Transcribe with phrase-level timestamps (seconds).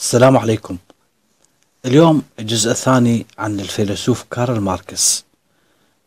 [0.00, 0.76] السلام عليكم.
[1.84, 5.24] اليوم الجزء الثاني عن الفيلسوف كارل ماركس.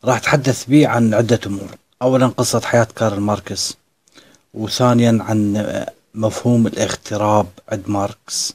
[0.06, 1.76] راح أتحدث به عن عدة أمور.
[2.02, 3.78] أولا قصة حياة كارل ماركس
[4.54, 5.66] وثانيا عن
[6.14, 8.54] مفهوم الاغتراب عند ماركس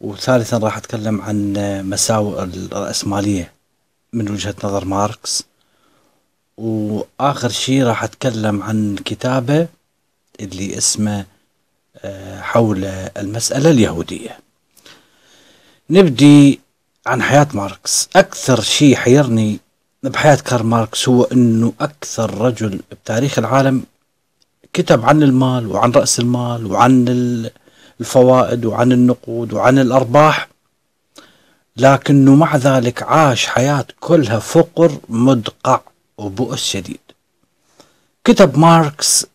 [0.00, 1.52] وثالثا راح أتكلم عن
[1.90, 3.52] مساوئ الرأسمالية
[4.12, 5.44] من وجهة نظر ماركس.
[6.56, 9.68] وآخر شيء راح أتكلم عن كتابة
[10.40, 11.26] اللي اسمه
[11.96, 12.84] آه، حول
[13.16, 14.43] المسألة اليهودية.
[15.90, 16.60] نبدي
[17.06, 18.08] عن حياة ماركس.
[18.16, 19.58] أكثر شيء حيرني
[20.02, 23.82] بحياة كارل ماركس هو أنه أكثر رجل بتاريخ العالم
[24.72, 27.04] كتب عن المال وعن رأس المال وعن
[28.00, 30.48] الفوائد وعن النقود وعن الأرباح
[31.76, 35.80] لكنه مع ذلك عاش حياة كلها فقر مدقع
[36.18, 37.00] وبؤس شديد.
[38.24, 39.26] كتب ماركس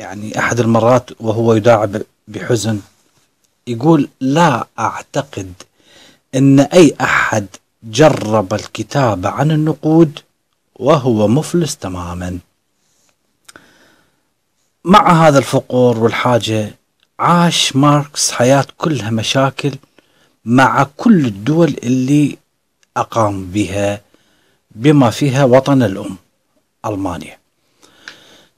[0.00, 2.80] يعني أحد المرات وهو يداعب بحزن
[3.66, 5.52] يقول لا أعتقد
[6.34, 7.46] أن أي أحد
[7.82, 10.18] جرب الكتابة عن النقود
[10.74, 12.38] وهو مفلس تماما.
[14.84, 16.74] مع هذا الفقر والحاجة
[17.18, 19.72] عاش ماركس حياة كلها مشاكل
[20.44, 22.38] مع كل الدول اللي
[22.96, 24.00] أقام بها
[24.70, 26.16] بما فيها وطن الأم
[26.86, 27.38] ألمانيا.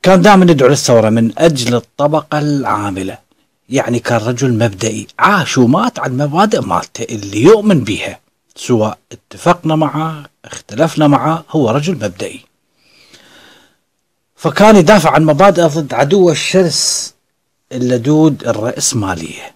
[0.02, 3.18] كان دائما يدعو للثورة من أجل الطبقة العاملة.
[3.72, 8.20] يعني كان رجل مبدئي عاش ومات على المبادئ مالته اللي يؤمن بها
[8.56, 12.40] سواء اتفقنا معه اختلفنا معه هو رجل مبدئي.
[14.36, 17.14] فكان يدافع عن مبادئه ضد عدوه الشرس
[17.72, 19.54] اللدود الرأسمالية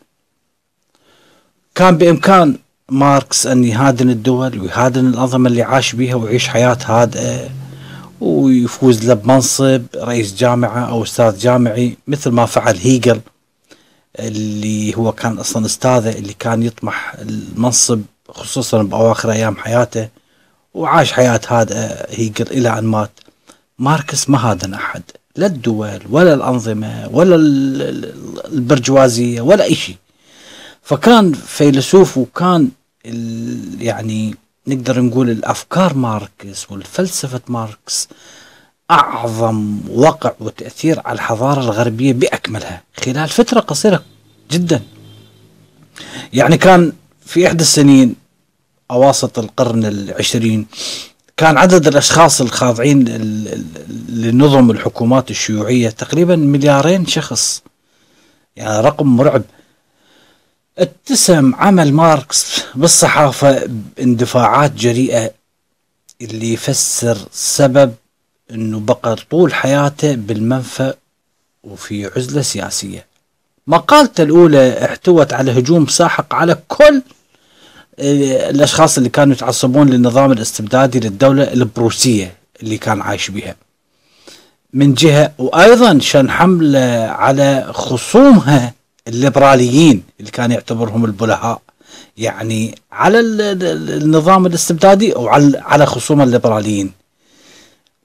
[1.75, 7.51] كان بإمكان ماركس أن يهادن الدول ويهادن الأنظمة اللي عاش بها ويعيش حياة هادئة
[8.21, 13.21] ويفوز له بمنصب رئيس جامعة أو أستاذ جامعي مثل ما فعل هيجل.
[14.19, 20.09] اللي هو كان أصلا أستاذه اللي كان يطمح المنصب خصوصا بأواخر أيام حياته
[20.75, 23.11] وعاش حياة هذا هيجل إلى أن مات.
[23.79, 25.03] ماركس ما هادن أحد.
[25.37, 27.37] لا الدول ولا الأنظمة ولا
[28.47, 29.97] البرجوازية ولا أي شيء.
[30.83, 32.69] فكان فيلسوف وكان
[33.81, 34.35] يعني
[34.67, 38.09] نقدر نقول الأفكار ماركس والفلسفة ماركس
[38.91, 44.03] أعظم وقع وتأثير على الحضارة الغربية بأكملها خلال فترة قصيرة
[44.51, 44.83] جدا.
[46.33, 46.93] يعني كان
[47.27, 48.15] في إحدى السنين
[48.91, 50.67] أواسط القرن العشرين
[51.37, 53.05] كان عدد الأشخاص الخاضعين
[54.09, 57.63] لنظم الحكومات الشيوعية تقريبا مليارين شخص.
[58.57, 59.43] يعني رقم مرعب.
[60.79, 65.31] اتسم عمل ماركس بالصحافة باندفاعات جريئة
[66.23, 67.95] اللي يفسر سبب
[68.51, 70.95] إنه بقى طول حياته بالمنفى
[71.65, 73.07] وفي عزلة سياسية.
[73.67, 77.03] مقالته الأولى احتوت على هجوم ساحق على كل
[77.99, 83.55] آه، الأشخاص اللي كانوا يتعصبون للنظام الاستبدادي للدولة البروسية اللي كان عايش بها.
[84.73, 88.75] من جهة وأيضا شن حملة على خصومها
[89.09, 91.61] الليبراليين اللي كان يعتبرهم البلهاء.
[92.17, 96.93] يعني على النظام الاستبدادي وعلى على خصوم الليبراليين.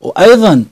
[0.01, 0.65] وأيضا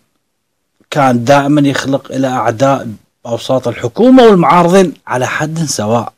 [0.89, 2.87] كان دائما يخلق إلى أعداء
[3.25, 6.13] أوساط الحكومة والمعارضين على حد سواء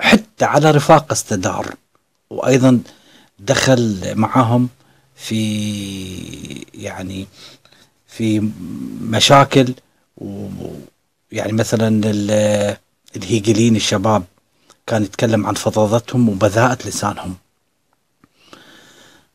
[0.00, 1.74] حتى على رفاق استدار.
[2.30, 2.80] وأيضا
[3.38, 4.68] دخل معهم
[5.16, 7.26] في يعني
[8.06, 8.50] في
[9.00, 9.74] مشاكل
[10.16, 12.00] ويعني مثلا
[13.16, 14.24] الهيجلين الشباب
[14.86, 17.36] كان يتكلم عن فظاظتهم وبذاءة لسانهم.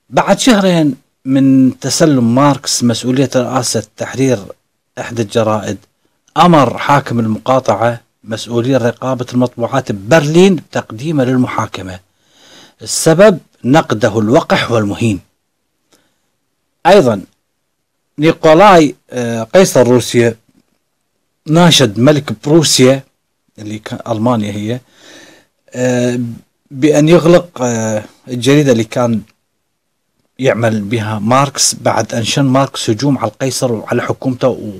[0.10, 0.96] بعد شهرين
[1.26, 4.40] من تسلم ماركس مسؤولية رئاسة تحرير
[5.00, 5.78] إحدى الجرائد
[6.38, 12.00] أمر حاكم المقاطعة مسؤولي رقابة المطبوعات ببرلين بتقديمه للمحاكمة.
[12.82, 15.20] السبب نقده الوقح والمهين.
[16.86, 17.22] أيضا
[18.20, 20.36] نيكولاي آه، قيصر روسيا
[21.48, 23.04] ناشد ملك بروسيا
[23.60, 24.80] اللي كان ألمانيا هي
[25.70, 26.20] آه،
[26.72, 29.22] بأن يغلق آه، الجريدة اللي كان
[30.42, 31.20] يعمل بها.
[31.20, 34.74] ماركس بعد أن شن ماركس هجوم على القيصر وعلى حكومته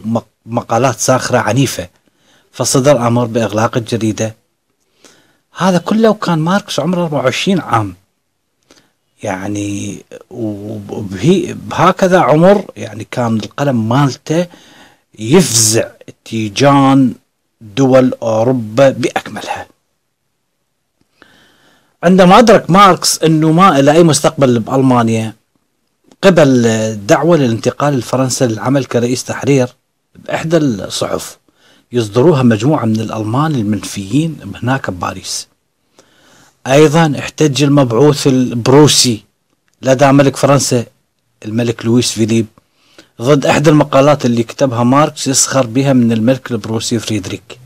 [0.46, 1.88] ومقالات ساخرة عنيفة
[2.52, 4.36] فصدر أمر بإغلاق الجريدة.
[5.58, 7.96] هذا كله وكان ماركس عمره 24 عام.
[9.24, 14.48] يعني وبهكذا عمر يعني كان القلم مالته
[15.20, 15.88] يفزع
[16.26, 17.14] تيجان
[17.62, 19.68] دول أوروبا بأكملها.
[22.04, 25.41] عندما أدرك ماركس أنه ما إلى أي مستقبل بألمانيا
[26.22, 29.68] قبل دعوة للانتقال لفرنسا للعمل كرئيس تحرير
[30.16, 31.38] بإحدى الصحف
[31.92, 35.48] يصدروها مجموعة من الألمان المنفيين هناك بباريس.
[36.68, 39.24] أيضا احتج المبعوث البروسي
[39.82, 40.86] لدى ملك فرنسا
[41.46, 42.46] الملك لويس فيليب
[43.22, 47.60] ضد إحدى المقالات اللي كتبها ماركس يسخر بها من الملك البروسي فريدريك.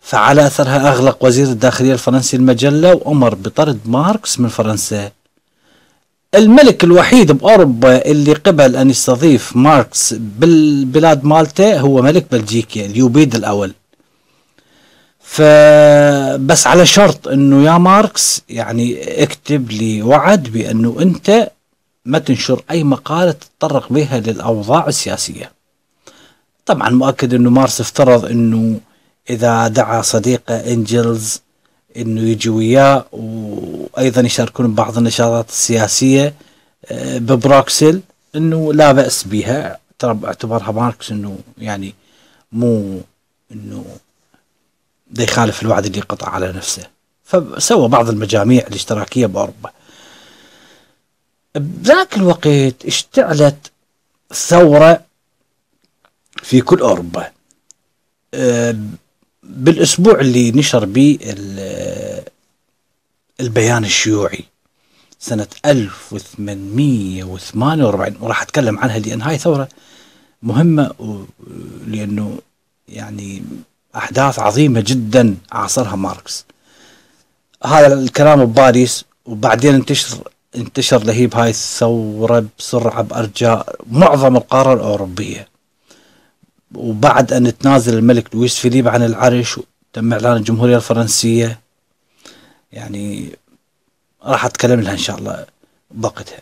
[0.00, 5.10] فعلى أثرها أغلق وزير الداخلية الفرنسي المجلة وأمر بطرد ماركس من فرنسا
[6.34, 13.72] الملك الوحيد بأوروبا اللي قبل أن يستضيف ماركس بالبلاد مالته هو ملك بلجيكا ليوبولد الأول.
[15.20, 21.50] فبس على شرط إنه يا ماركس يعني اكتب لي وعد بأنه أنت
[22.04, 25.52] ما تنشر أي مقالة تتطرق بها للأوضاع السياسية.
[26.66, 28.80] طبعا مؤكد إنه ماركس افترض إنه
[29.30, 31.42] إذا دعا صديقه إنجلز
[31.96, 36.34] إنه يجي وياه وأيضا يشاركون ببعض النشاطات السياسية
[36.86, 38.00] آه، ببروكسل
[38.36, 39.78] إنه لا بأس بها.
[40.04, 41.94] اعتبرها ماركس إنه يعني
[42.52, 43.00] مو
[43.52, 43.84] إنه
[45.10, 46.82] ده يخالف الوعد اللي قطع على نفسه.
[47.24, 49.70] فسوى بعض المجاميع الاشتراكية بأوروبا.
[51.54, 53.70] بذاك الوقت اشتعلت
[54.34, 55.00] ثورة
[56.42, 57.30] في كل أوروبا.
[58.34, 58.76] آه،
[59.44, 61.18] بالأسبوع اللي نشر به
[63.40, 64.44] البيان الشيوعي
[65.18, 69.68] سنة 1848 وراح أتكلم عنها لأن هاي ثورة
[70.42, 70.90] مهمة
[71.86, 72.38] لأنه
[72.88, 73.42] يعني
[73.96, 76.44] أحداث عظيمة جدا عاصرها ماركس.
[77.64, 80.18] هذا الكلام بباريس وبعدين انتشر
[80.56, 85.48] انتشر لهيب هاي الثورة بسرعة بأرجاء معظم القارة الأوروبية.
[86.76, 89.60] وبعد أن تنازل الملك لويس فيليب عن العرش
[89.92, 91.60] تم إعلان الجمهورية الفرنسية
[92.72, 93.30] يعني
[94.24, 95.44] راح أتكلم لها إن شاء الله
[95.90, 96.38] بوقتها.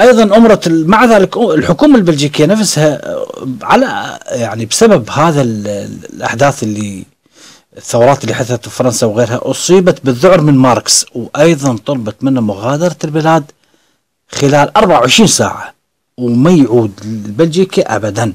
[0.00, 3.00] أيضا أمرت مع ذلك الحكومة البلجيكية نفسها
[3.62, 7.04] على يعني بسبب هذا الأحداث اللي
[7.76, 13.44] الثورات اللي حدثت في فرنسا وغيرها أصيبت بالذعر من ماركس وأيضا طلبت منه مغادرة البلاد
[14.28, 15.74] خلال 24 ساعة
[16.18, 18.32] وما يعود لبلجيكا أبدا.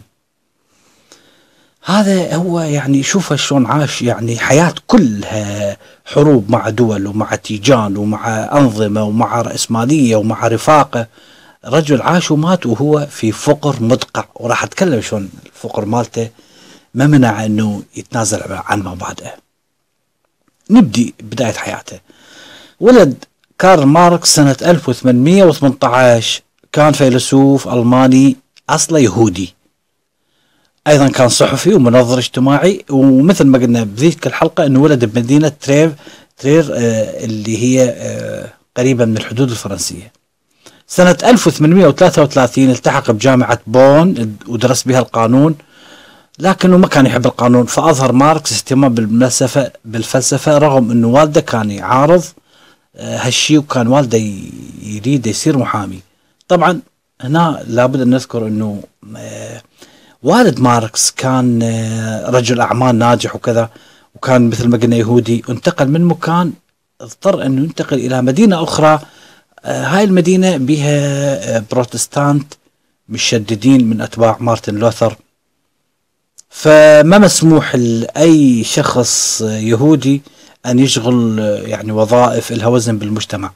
[1.84, 8.50] هذا هو يعني شوف شلون عاش يعني حياة كلها حروب مع دول ومع تيجان ومع
[8.58, 11.08] أنظمة ومع رأسمالية ومع رفاقة.
[11.66, 14.26] رجل عاش ومات وهو في فقر مدقع.
[14.36, 16.30] وراح أتكلم شلون الفقر مالته.
[16.94, 19.34] ما منع أنه يتنازل عن مبادئه.
[20.70, 22.00] نبدي بداية حياته.
[22.80, 23.26] ولد
[23.60, 26.42] كارل ماركس سنة 1818
[26.72, 28.38] كان فيلسوف ألماني
[28.70, 29.59] أصله يهودي.
[30.88, 35.92] أيضا كان صحفي ومنظر اجتماعي ومثل ما قلنا بذيك الحلقة إنه ولد بمدينة تريف
[36.38, 40.12] ترير آه اللي هي آه قريبه من الحدود الفرنسية.
[40.88, 45.56] سنة 1833 التحق بجامعة بون ودرس بها القانون
[46.40, 52.24] لكنه ما كان يحب القانون فأظهر ماركس اهتمام بالفلسفه بالفلسفة رغم إنه والده كان يعارض
[52.96, 54.18] آه هالشيء وكان والده
[54.84, 56.00] يريد يصير محامي.
[56.48, 56.80] طبعا
[57.22, 58.84] هنا لابد أن نذكر إنه
[60.24, 63.70] والد ماركس كان آه، رجل أعمال ناجح وكذا
[64.16, 66.54] وكان مثل ما قلنا يهودي وانتقل من مكان
[67.02, 69.00] اضطر إنه ينتقل إلى مدينة أخرى.
[69.66, 70.98] آه، هاي المدينة بها
[71.58, 72.54] آه، بروتستانت
[73.10, 75.16] مشددين من أتباع مارتن لوثر.
[76.50, 80.22] فما مسموح لأي شخص يهودي
[80.66, 83.52] أن يشغل يعني وظائف لها وزن بالمجتمع.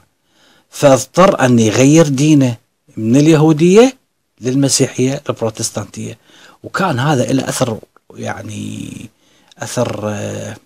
[0.70, 2.56] فاضطر أن يغير دينه
[2.96, 3.96] من اليهودية
[4.40, 6.23] للمسيحية البروتستانتية.
[6.64, 7.78] وكان هذا له أثر
[8.16, 8.90] يعني
[9.58, 10.56] أثر آه،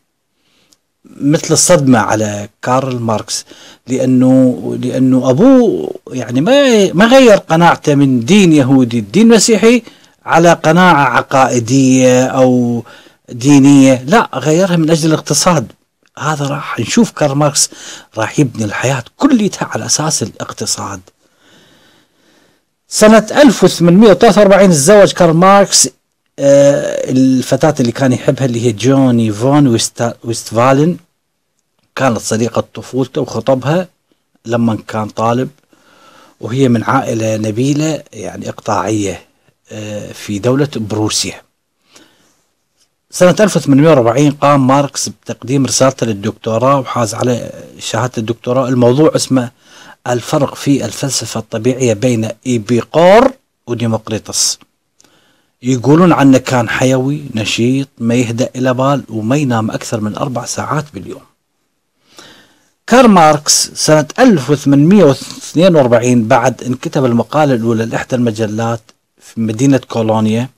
[1.05, 3.45] مثل الصدمة على كارل ماركس
[3.87, 9.83] لأنه لأنه أبوه يعني ما ما غير قناعته من دين يهودي لدين مسيحي
[10.25, 12.83] على قناعة عقائدية أو
[13.28, 15.73] دينية لا غيرها من أجل الاقتصاد.
[16.19, 17.71] هذا راح نشوف كارل ماركس
[18.17, 21.00] راح يبني الحياة كلها على أساس الاقتصاد.
[22.88, 25.88] سنة 1843 تزوج كارل ماركس
[26.38, 29.66] آه، الفتاة اللي كان يحبها اللي هي جيني فون
[30.25, 30.97] ويستفالن
[31.97, 33.88] كانت صديقة طفولته وخطبها
[34.47, 35.49] لما كان طالب
[36.40, 39.23] وهي من عائلة نبيلة يعني إقطاعية
[39.73, 41.42] آه، في دولة بروسيا.
[43.11, 48.68] سنة 1840 قام ماركس بتقديم رسالته للدكتوراه وحاز على شهادة الدكتوراه.
[48.68, 49.50] الموضوع اسمه
[50.07, 53.31] الفرق في الفلسفة الطبيعية بين إبيقور
[53.67, 54.59] وديمقريطس
[55.62, 60.85] يقولون عنه كان حيوي نشيط ما يهدأ إله بال وما ينام أكثر من أربع ساعات
[60.95, 61.21] باليوم.
[62.87, 68.81] كارل ماركس سنة 1842 بعد إن كتب المقالة الأولى لإحدى المجلات
[69.21, 70.49] في مدينة كولونيا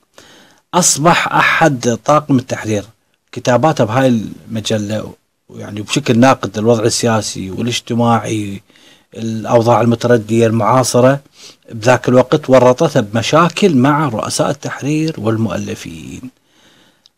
[0.73, 2.83] أصبح أحد طاقم التحرير.
[3.31, 4.07] كتاباته بهاي
[4.47, 5.13] المجلة
[5.55, 8.61] يعني بشكل ناقد للوضع السياسي والاجتماعي
[9.17, 11.19] الأوضاع المتردية المعاصرة
[11.71, 16.21] بذاك الوقت ورطته بمشاكل مع رؤساء التحرير والمؤلفين.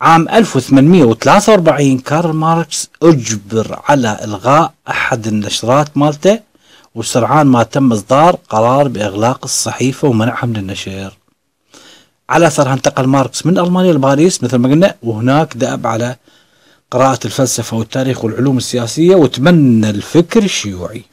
[0.02, 6.40] عام 1843 كارل ماركس أجبر على إلغاء أحد النشرات مالته
[6.96, 11.18] وسرعان ما تم إصدار قرار بإغلاق الصحيفة ومنعها من النشر.
[12.30, 16.16] على أثرها انتقل ماركس من ألمانيا لباريس مثل ما قلنا وهناك دأب على
[16.92, 21.04] قراءة الفلسفة والتاريخ والعلوم السياسية وتبنى الفكر الشيوعي.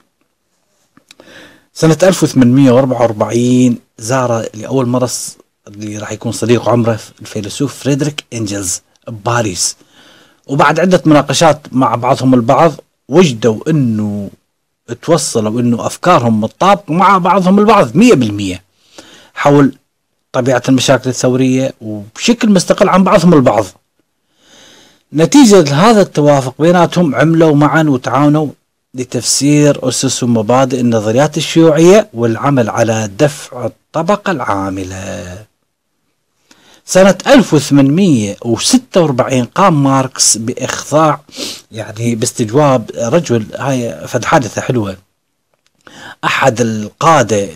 [1.80, 5.10] سنة 1844 زار لأول مرة
[5.68, 9.76] اللي راح يكون صديق عمره الفيلسوف فريدريك إنجلز بباريس.
[10.46, 12.72] وبعد عدة مناقشات مع بعضهم البعض
[13.08, 14.30] وجدوا أنه
[15.02, 18.62] توصلوا أنه أفكارهم متطابقة مع بعضهم البعض مية بالمية
[19.34, 19.74] حول
[20.32, 23.64] طبيعة المشاكل الثورية وبشكل مستقل عن بعضهم البعض.
[25.12, 28.46] نتيجة لهذا التوافق بيناتهم عملوا معا وتعاونوا
[28.94, 35.44] لتفسير أسس ومبادئ النظريات الشيوعية والعمل على دفع الطبقة العاملة.
[36.84, 41.20] سنة 1846 قام ماركس بإخضاع
[41.72, 44.96] يعني باستجواب رجل هاي فد حادثة حلوة.
[46.24, 47.48] أحد القادة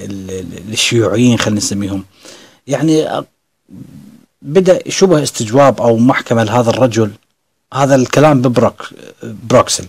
[0.68, 2.04] الشيوعيين خلينا نسميهم.
[2.66, 3.24] يعني
[4.42, 7.10] بدأ شبه استجواب أو محكمة لهذا الرجل.
[7.74, 8.90] هذا الكلام ببروك
[9.22, 9.84] بروكسل.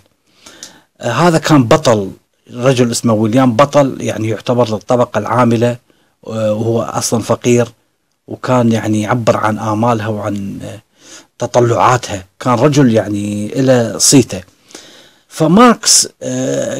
[1.01, 2.11] هذا كان بطل
[2.53, 5.77] رجل اسمه ويليام بطل يعني يعتبر للطبقة العاملة
[6.23, 7.67] وهو أصلا فقير
[8.27, 10.59] وكان يعني يعبر عن آمالها وعن
[11.39, 12.25] تطلعاتها.
[12.39, 14.41] كان رجل يعني إله صيته.
[15.27, 16.07] فماركس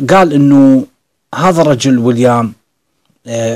[0.10, 0.86] قال أنه
[1.36, 2.54] هذا الرجل ويليام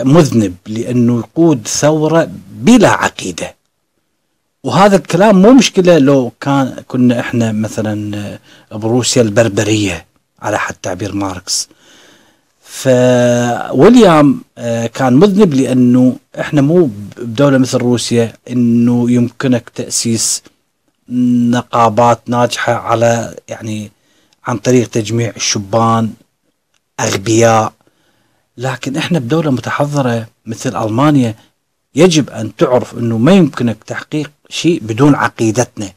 [0.04, 3.56] مذنب لأنه يقود ثورة بلا عقيدة.
[4.64, 8.38] وهذا الكلام مو مشكلة لو كان كنا إحنا مثلا
[8.72, 10.09] بروسيا البربرية.
[10.42, 11.70] على حد تعبير ماركس.
[12.64, 14.42] فويليام
[14.94, 20.44] كان مذنب لأنه إحنا مو بدولة مثل روسيا إنه يمكنك تأسيس
[21.50, 23.92] نقابات ناجحة على يعني
[24.46, 26.14] عن طريق تجميع الشبان
[27.00, 27.74] أغبياء.
[28.58, 31.36] لكن إحنا بدولة متحضرة مثل ألمانيا
[31.96, 35.92] يجب أن تعرف إنه ما يمكنك تحقيق شيء بدون عقيدتنا.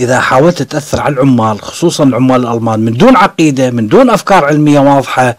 [0.00, 4.80] إذا حاولت تأثر على العمال خصوصا العمال الألمان من دون عقيدة من دون أفكار علمية
[4.80, 5.36] واضحة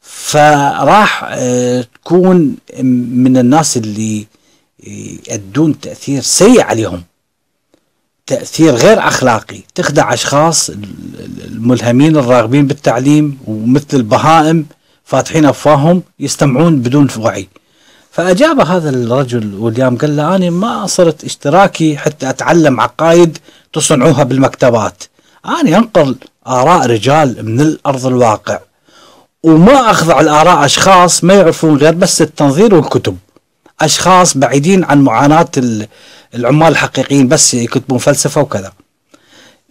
[0.00, 2.56] فراح آه، تكون
[3.14, 4.26] من الناس اللي
[5.28, 7.02] يؤدون تأثير سيء عليهم.
[8.26, 9.60] تأثير غير أخلاقي.
[9.74, 10.70] تخدع أشخاص
[11.44, 14.66] الملهمين الراغبين بالتعليم ومثل البهائم
[15.04, 17.48] فاتحين أفواههم يستمعون بدون وعي.
[18.10, 23.38] فأجاب هذا الرجل ويليام قال له أنا ما صرت إشتراكي حتى أتعلم عقايد
[23.72, 25.04] تصنعوها بالمكتبات.
[25.46, 28.60] أنا أنقل آراء رجال من الأرض الواقع
[29.42, 33.18] وما أخضع الآراء أشخاص ما يعرفون غير بس التنظير والكتب.
[33.80, 35.50] أشخاص بعيدين عن معاناة
[36.34, 38.72] العمال الحقيقيين بس يكتبون فلسفة وكذا.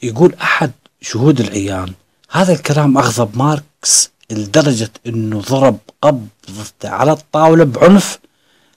[0.04, 1.94] يقول أحد شهود العيان
[2.32, 8.20] هذا الكلام أغضب ماركس لدرجة أنه ضرب قبضته على الطاولة بعنف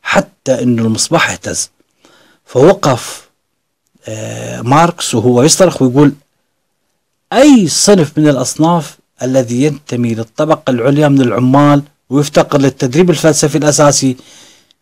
[0.02, 1.70] حتى إنه المصباح اهتز
[2.44, 3.29] فوقف
[4.62, 6.12] ماركس وهو يصرخ ويقول
[7.32, 14.16] أي صنف من الأصناف الذي ينتمي للطبقة العليا من العمال ويفتقر للتدريب الفلسفي الأساسي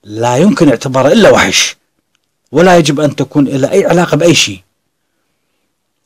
[0.04, 1.76] لا يمكن اعتباره إلا وحش
[2.52, 4.60] ولا يجب أن تكون له أي علاقة بأي شيء.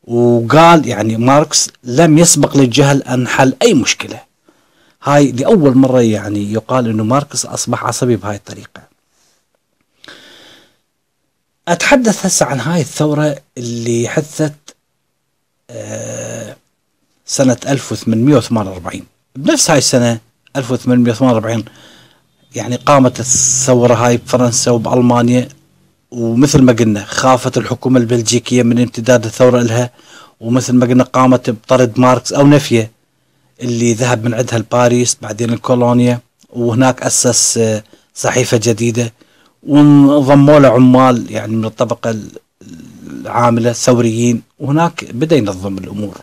[0.04, 4.21] وقال يعني ماركس لم يسبق للجهل أن حل أي مشكلة.
[5.02, 8.92] هاي لأول مرة يعني يقال إنه ماركس أصبح عصبي بهاي الطريقة.
[11.69, 14.52] أتحدث هسه عن هاي الثورة اللي حدثت
[15.71, 16.57] آه،
[17.26, 19.02] سنة 1848
[19.37, 20.19] بنفس هاي السنة
[20.57, 21.64] 1848
[22.54, 25.49] يعني قامت الثورة هاي بفرنسا وبألمانيا
[26.11, 29.90] ومثل ما قلنا خافت الحكومة البلجيكية من امتداد الثورة لها
[30.40, 32.90] ومثل ما قلنا قامت بطرد ماركس أو نفيه
[33.61, 39.12] اللي ذهب من عندها لباريس بعدين الكولونيا وهناك أسس آه، صحيفة جديدة.
[39.62, 42.19] وانضموا له عمال يعني من الطبقة
[43.07, 44.42] العاملة الثوريين.
[44.59, 46.19] وهناك بدأ ينظم الأمور.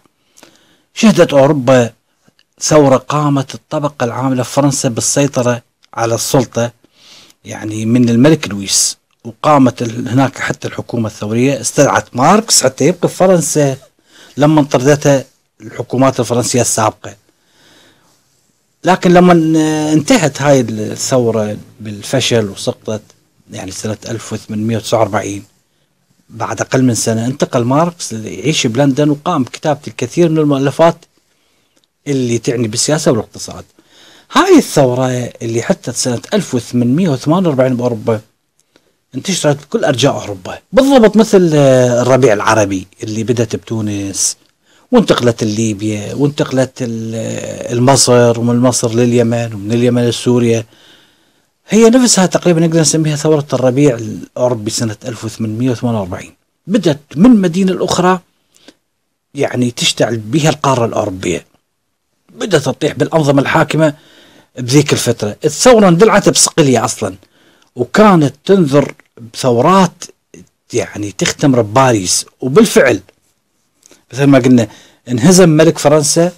[0.94, 1.90] شهدت أوروبا
[2.62, 5.62] ثورة قامت الطبقة العاملة في فرنسا بالسيطرة
[5.94, 6.72] على السلطة
[7.46, 8.98] يعني من الملك لويس.
[9.24, 11.62] وقامت هناك حتى الحكومة الثورية.
[11.62, 13.78] استدعت ماركس حتى يبقى في فرنسا
[14.38, 15.24] لما انطردته
[15.62, 17.16] الحكومات الفرنسية السابقة.
[18.84, 19.34] لكن لما
[19.94, 23.02] انتهت هاي الثورة بالفشل وسقطت
[23.52, 25.44] يعني سنة 1849
[26.30, 30.96] بعد أقل من سنة انتقل ماركس يعيش بلندن وقام بكتابة الكثير من المؤلفات
[32.08, 33.64] اللي تعني بالسياسة والاقتصاد.
[34.32, 35.08] هاي الثورة
[35.42, 38.22] اللي حتى سنة 1848 بأوروبا
[39.16, 44.38] انتشرت بكل أرجاء أوروبا بالضبط مثل الربيع العربي اللي بدأت بتونس
[44.92, 50.66] وانتقلت لليبيا وانتقلت لمصر ومن مصر لليمن ومن اليمن لسوريا.
[51.70, 56.34] هي نفسها تقريبا نقدر نسميها ثورة الربيع الأوروبي سنة 1848
[56.68, 58.20] بدأت من مدينة الأخرى
[59.36, 61.46] يعني تشتعل بها القارة الأوروبية.
[62.36, 63.94] بدأت تطيح بالأنظمة الحاكمة
[64.60, 65.36] بذيك الفترة.
[65.46, 67.16] الثورة اندلعت بصقلية أصلا
[67.76, 68.94] وكانت تنذر
[69.34, 70.04] بثورات
[70.74, 73.02] يعني تختمر بباريس وبالفعل
[74.14, 74.68] مثل ما قلنا
[75.08, 76.32] انهزم ملك فرنسا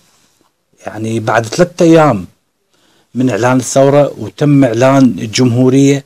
[0.85, 2.27] يعني بعد ثلاثة أيام.
[3.15, 6.05] من إعلان الثورة وتم إعلان الجمهورية.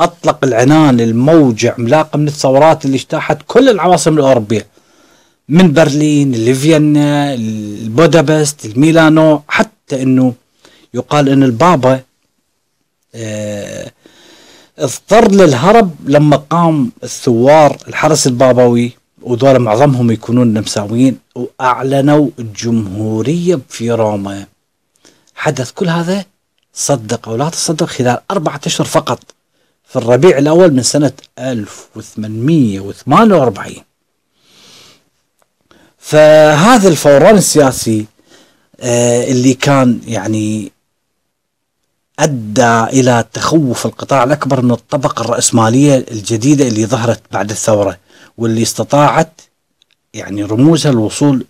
[0.00, 4.66] أطلق العنان الموجة عملاقة من الثورات اللي اجتاحت كل العواصم الأوروبية.
[5.48, 7.36] من برلين لفيينا
[7.96, 10.34] بودابست الميلانو حتى أنه
[10.94, 12.00] يقال أن البابا
[13.14, 13.90] آه
[14.78, 18.92] اضطر للهرب لما قام الثوار الحرس البابوي
[19.22, 24.46] وذولا معظمهم يكونون نمساويين وأعلنوا الجمهورية في روما.
[25.34, 26.24] حدث كل هذا
[26.74, 29.20] صدق أو لا تصدق خلال أربعة أشهر فقط
[29.88, 33.74] في الربيع الأول من سنة 1848
[35.98, 38.06] فهذا الفوران السياسي
[38.80, 40.72] آه، اللي كان يعني
[42.18, 47.98] أدى إلى تخوف القطاع الأكبر من الطبقة الرأسمالية الجديدة اللي ظهرت بعد الثورة
[48.38, 49.40] واللي استطاعت
[50.14, 51.44] يعني رموزها الوصول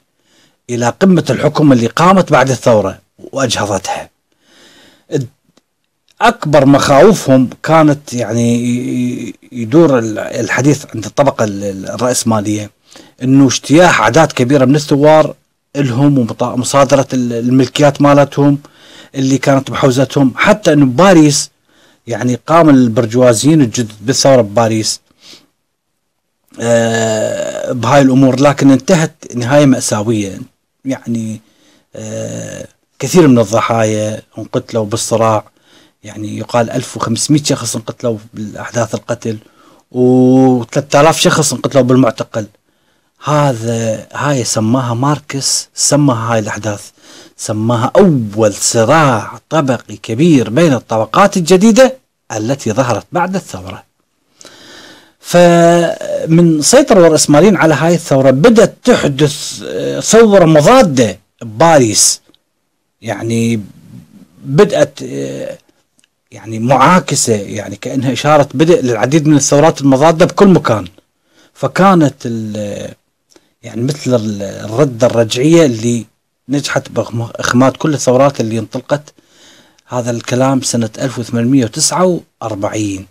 [0.71, 2.99] إلى قمة الحكم اللي قامت بعد الثورة
[3.33, 4.11] وأجهضتها.
[6.21, 12.71] أكبر مخاوفهم كانت يعني يدور الحديث عند الطبقه الرأسمالية
[13.23, 15.35] إنه اجتياح أعداد كبيرة من الثوار
[15.77, 18.59] لهم ومصادرة الملكيات مالتهم
[19.15, 20.33] اللي كانت بحوزتهم.
[20.37, 21.51] حتى إنه باريس
[22.07, 25.01] يعني قام البرجوازيين الجدد بالثورة بباريس
[26.61, 30.39] آه بهاي الأمور لكن انتهت نهاية مأساوية.
[30.85, 31.41] يعني
[31.97, 32.67] آه
[32.99, 35.45] كثير من الضحايا انقتلوا بالصراع.
[36.05, 39.39] يعني يقال 1500 شخص انقتلوا بالأحداث القتل
[39.95, 42.47] و3000 شخص انقتلوا بالمعتقل.
[43.25, 46.91] هذا هاي سماها ماركس سماها هاي الأحداث.
[47.37, 51.99] سماها أول صراع طبقي كبير بين الطبقات الجديدة
[52.33, 53.83] التي ظهرت بعد الثورة.
[55.21, 62.21] فمن سيطروا الرأسماليين على هاي الثورة بدأت تحدث آه، ثورة مضادة بباريس
[63.05, 63.61] يعني
[64.45, 65.03] بدأت
[66.31, 70.89] يعني معاكسة يعني كأنها إشارة بدء للعديد من الثورات المضادة بكل مكان.
[71.55, 72.27] فكانت
[73.63, 76.07] يعني مثل الردة الرجعية اللي
[76.49, 79.15] نجحت بإخماد كل الثورات اللي انطلقت.
[79.87, 83.07] هذا الكلام سنة 1849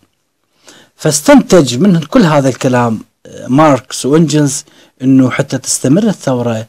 [0.96, 4.66] فاستنتج من كل هذا الكلام آه، ماركس وانجلز
[5.02, 6.68] إنه حتى تستمر الثورة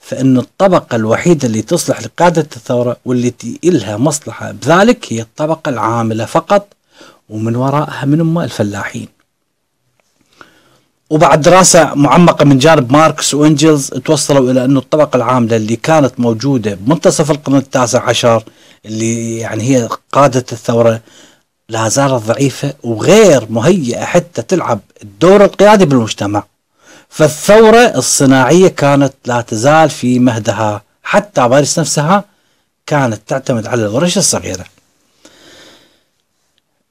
[0.00, 6.66] فإن الطبقة الوحيدة اللي تصلح لقيادة الثورة والتي إلها مصلحة بذلك هي الطبقة العاملة فقط
[7.28, 9.08] ومن وراءها من هم الفلاحين.
[11.10, 16.74] وبعد دراسة معمقة من جانب ماركس وإنجلز توصلوا إلى أن الطبقة العاملة اللي كانت موجودة
[16.74, 18.44] بمنتصف القرن التاسع عشر
[18.86, 21.00] اللي يعني هي قادة الثورة
[21.68, 26.42] لا زالت ضعيفة وغير مهيئة حتى تلعب الدور القيادي بالمجتمع.
[27.10, 32.24] فالثورة الصناعية كانت لا تزال في مهدها حتى باريس نفسها
[32.86, 34.64] كانت تعتمد على الورش الصغيرة.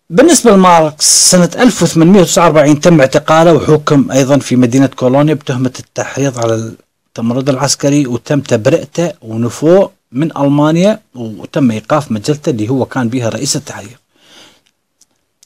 [0.09, 6.73] بالنسبة لماركس سنة 1849 تم اعتقاله وحكم أيضا في مدينة كولونيا بتهمة التحريض على
[7.07, 13.55] التمرد العسكري وتم تبرئته ونفوه من ألمانيا وتم إيقاف مجلته اللي هو كان بها رئيس
[13.55, 13.99] التحرير.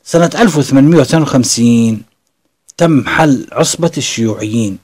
[0.06, 2.02] سنة 1852
[2.78, 4.78] تم حل عصبة الشيوعيين.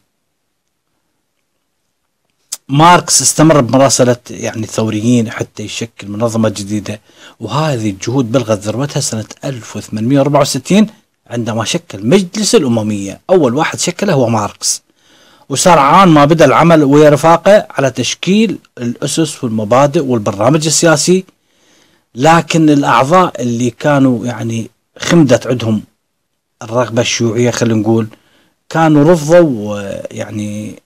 [2.69, 7.01] ماركس استمر بمراسلة يعني الثوريين حتى يشكل منظمة جديدة
[7.39, 10.87] وهذه الجهود بلغت ذروتها سنة 1864
[11.27, 13.21] عندما شكل مجلس الأممية.
[13.29, 14.81] أول واحد شكله هو ماركس.
[15.49, 21.25] وسرعان ما بدأ العمل ويا رفاقه على تشكيل الأسس والمبادئ والبرنامج السياسي
[22.15, 25.81] لكن الأعضاء اللي كانوا يعني خمدت عندهم
[26.61, 28.07] الرغبة الشيوعية خلينا نقول
[28.69, 29.81] كانوا رفضوا
[30.13, 30.79] يعني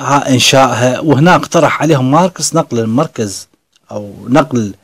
[0.00, 3.48] انشائها وهنا اقترح عليهم ماركس نقل المركز
[3.90, 4.74] أو نقل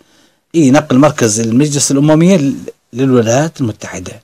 [0.55, 2.55] إي نقل مركز المجلس الاممي
[2.93, 4.23] للولايات المتحدة.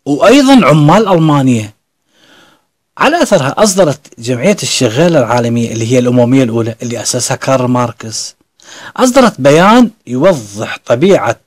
[0.05, 1.73] وأيضا عمال ألمانيا.
[2.97, 8.35] على أثرها أصدرت جمعية الشغالة العالمية اللي هي الأممية الأولى اللي أسسها كارل ماركس.
[8.97, 11.39] أصدرت بيان يوضح طبيعة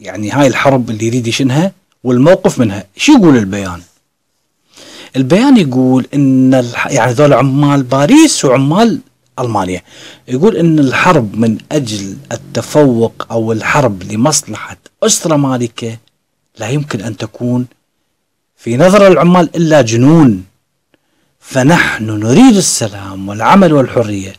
[0.00, 1.72] يعني هاي الحرب اللي يريد يشنها
[2.04, 2.84] والموقف منها.
[2.96, 3.82] شو يقول البيان؟
[5.16, 6.86] البيان يقول إن الح...
[6.86, 9.00] يعني ذول عمال باريس وعمال
[9.38, 9.82] ألمانيا.
[10.28, 15.98] يقول إن الحرب من أجل التفوق أو الحرب لمصلحة أسرة مالكة
[16.58, 17.66] لا يمكن أن تكون
[18.56, 20.51] في نظر العمال إلا جنون.
[21.42, 24.32] فنحن نريد السلام والعمل والحرية.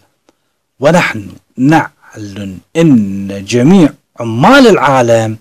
[0.80, 5.38] ونحن نعلن إن جميع عمال العالم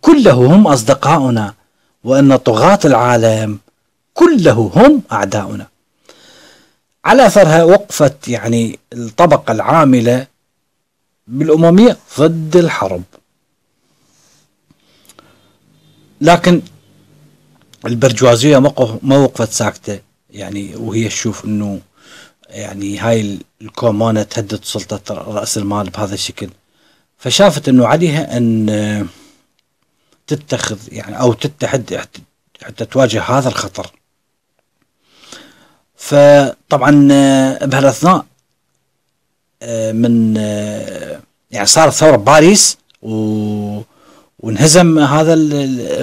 [0.00, 1.54] كله هم أصدقاؤنا
[2.04, 3.58] وإن طغاة العالم
[4.14, 5.66] كله هم أعداؤنا.
[7.04, 10.26] على اثرها وقفت يعني الطبقة العاملة
[11.26, 13.02] بالأممية ضد الحرب.
[16.20, 16.62] لكن
[17.86, 18.58] البرجوازية
[19.02, 20.11] ما وقفت ساكتة.
[20.32, 21.80] يعني وهي تشوف إنه
[22.48, 26.48] يعني هاي الكومونة تهدد سلطة رأس المال بهذا الشكل.
[27.18, 29.08] فشافت إنه عليها أن
[30.26, 32.00] تتخذ يعني أو تتحد
[32.62, 33.92] حتى تواجه هذا الخطر.
[36.02, 38.24] فطبعا آه، بهالأثناء
[39.62, 43.80] آه، من آه، يعني صارت ثوره بباريس و
[44.38, 45.34] وانهزم هذا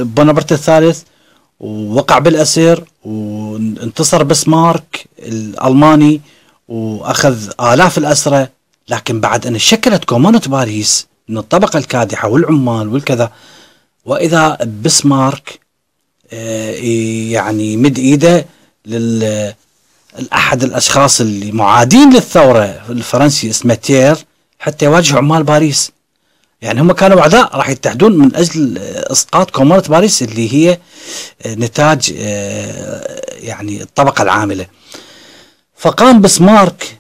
[0.03, 1.03] بونابرت الثالث
[1.59, 6.21] ووقع بالأسير وانتصر بسمارك الألماني
[6.67, 8.47] وأخذ آلاف الاسرى
[8.89, 13.31] لكن بعد أن شكلت كومونة باريس من الطبقة الكادحة والعمال والكذا
[14.05, 15.59] وإذا بسمارك
[17.31, 18.45] يعني مد إيده
[18.85, 19.53] لل
[20.33, 24.15] احد الأشخاص اللي معادين للثورة الفرنسي اسمه تير
[24.59, 25.91] حتى يواجه عمال باريس.
[26.61, 28.77] يعني هم كانوا اعداء راح يتحدون من أجل
[29.11, 30.79] إسقاط كومونه باريس اللي هي
[31.47, 34.65] نتاج آه، يعني الطبقة العاملة.
[35.75, 36.99] فقام بسمارك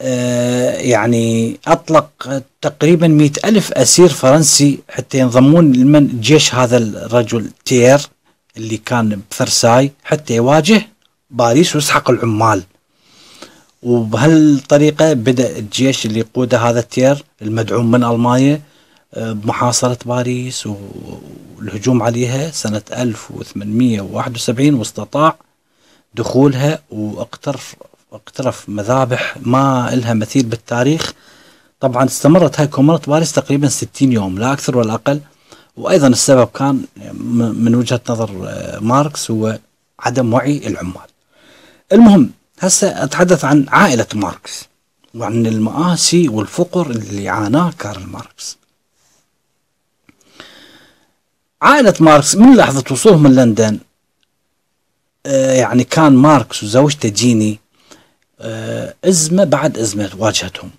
[0.00, 8.00] آه، يعني أطلق تقريبا مئة ألف أسير فرنسي حتى ينضمون لمن جيش هذا الرجل تير
[8.56, 10.88] اللي كان بفرساي حتى يواجه
[11.30, 12.62] باريس ويسحق العمال.
[13.86, 18.60] وبهالطريقة بدأ الجيش اللي يقوده هذا التير المدعوم من ألمانيا
[19.14, 20.68] آه، بمحاصرة باريس
[21.58, 25.36] والهجوم عليها سنة 1871 واستطاع
[26.14, 27.76] دخولها واقترف
[28.12, 31.12] اقترف مذابح ما لها مثيل بالتاريخ.
[31.80, 35.20] طبعا استمرت هاي كومونة باريس تقريبا 60 يوم لا أكثر ولا أقل.
[35.76, 36.84] وأيضا السبب كان
[37.54, 39.58] من وجهة نظر آه، ماركس هو
[40.00, 41.08] عدم وعي العمال.
[41.92, 44.66] المهم هسه أتحدث عن عائلة ماركس
[45.14, 48.56] وعن المآسي والفقر اللي عاناه كارل ماركس.
[51.62, 53.78] عائلة ماركس من لحظة وصولهم من لندن
[55.26, 57.58] آه يعني كان ماركس وزوجته جيني
[58.40, 60.70] آه أزمة بعد أزمة واجهتهم.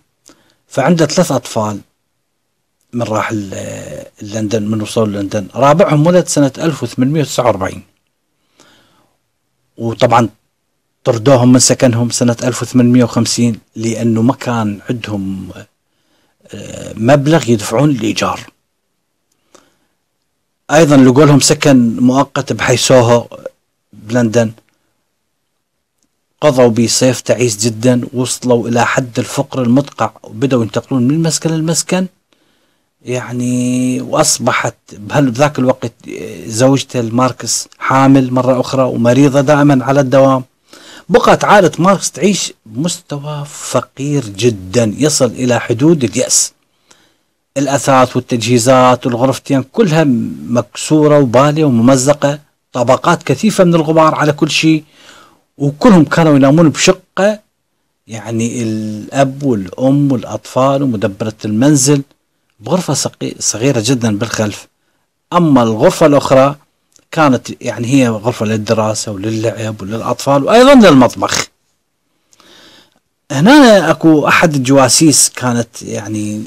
[0.68, 1.80] فعنده ثلاث أطفال
[2.94, 3.32] من راح
[4.22, 5.48] لندن من وصول لندن.
[5.56, 7.84] رابعهم ولد سنة 1849
[9.78, 10.30] وطبعا
[11.08, 15.50] طردوهم من سكنهم سنة 1850 لأنه ما كان عندهم
[16.54, 18.40] آه، مبلغ يدفعون الإيجار
[20.72, 23.28] أيضا لقوا لهم سكن مؤقت بحي سوهو
[23.94, 24.52] بلندن.
[26.42, 32.08] قضوا بصيف تعيس جدا وصلوا إلى حد الفقر المدقع وبدأوا ينتقلون من مسكن لمسكن.
[33.06, 40.44] يعني وأصبحت بذاك الوقت آه، زوجته الماركس حامل مرة أخرى ومريضة دائما على الدوام.
[41.10, 46.54] بقت عائلة ماركس تعيش بمستوى فقير جدا يصل إلى حدود اليأس.
[47.58, 50.04] الأثاث والتجهيزات والغرفتين كلها
[50.50, 52.40] مكسورة وبالية وممزقة
[52.74, 54.84] طبقات كثيفة من الغبار على كل شيء
[55.58, 57.40] وكلهم كانوا ينامون بشقة.
[58.08, 62.02] يعني الأب والأم والأطفال ومدبرة المنزل
[62.60, 64.68] بغرفة صغيرة جدا بالخلف.
[65.34, 66.56] أما الغرفة الأخرى
[67.12, 71.48] كانت يعني هي غرفة للدراسة وللعب وللأطفال وأيضا للمطبخ.
[73.32, 76.44] هنا أكو أحد الجواسيس كانت يعني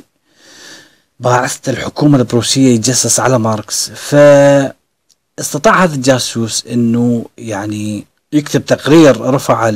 [1.21, 9.73] باعثة الحكومة البروسية يتجسس على ماركس فاستطاع هذا الجاسوس أنه يعني يكتب تقرير رفعه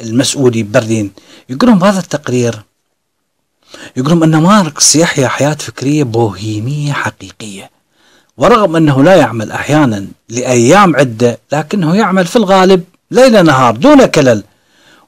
[0.00, 1.12] لمسؤولي ببرلين.
[1.48, 2.62] يقول لهم هذا التقرير
[3.96, 7.70] يقول لهم أن ماركس يحيا حياة فكرية بوهيمية حقيقية.
[8.38, 14.42] ورغم أنه لا يعمل أحيانا لأيام عدة لكنه يعمل في الغالب ليل نهار دون كلل.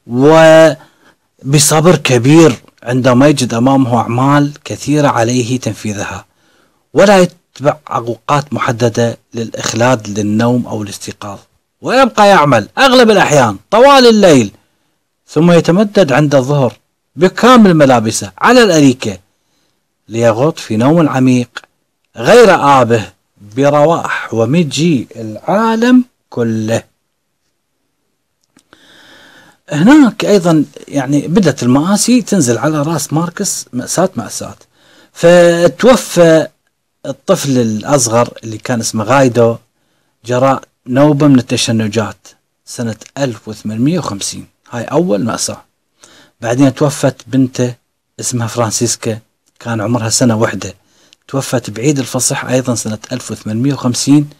[0.06, 6.24] وبصبر كبير عندما يجد أمامه أعمال كثيرة عليه تنفيذها
[6.94, 11.38] ولا يتبع أوقات محددة للإخلاد للنوم أو الاستيقاظ
[11.82, 14.50] ويبقى يعمل أغلب الأحيان طوال الليل
[15.26, 16.72] ثم يتمدد عند الظهر
[17.16, 19.18] بكامل ملابسه على الأريكة
[20.08, 21.48] ليغط في نوم عميق
[22.16, 23.19] غير آبه.
[23.56, 26.82] برواح ومجي العالم كله.
[29.70, 34.56] هناك أيضا يعني بدأت المآسي تنزل على رأس ماركس مأساة مأساة.
[35.12, 36.46] فتوفى
[37.06, 39.56] الطفل الأصغر اللي كان اسمه غايدو
[40.24, 42.28] جراء نوبة من التشنجات
[42.64, 45.64] سنة 1850 هاي أول مأساة.
[46.40, 47.74] بعدين توفت بنته
[48.20, 49.18] اسمها فرانسيسكا
[49.60, 50.74] كان عمرها سنة واحدة
[51.30, 54.30] توفت بعيد الفصح أيضا سنة 1850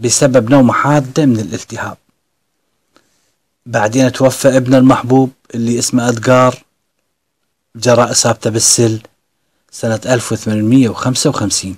[0.00, 1.96] بسبب نومة حادة من الالتهاب.
[3.66, 6.62] بعدين توفى ابن المحبوب اللي اسمه أدغار
[7.76, 9.00] جراء إصابته بالسل
[9.70, 11.76] سنة 1855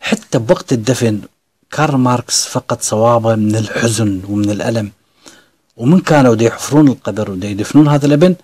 [0.00, 1.20] حتى بوقت الدفن
[1.70, 4.92] كارل ماركس فقد صوابه من الحزن ومن الألم.
[5.76, 8.34] ومن كانوا دي يحفرون القبر ودي يدفنون هذا الابن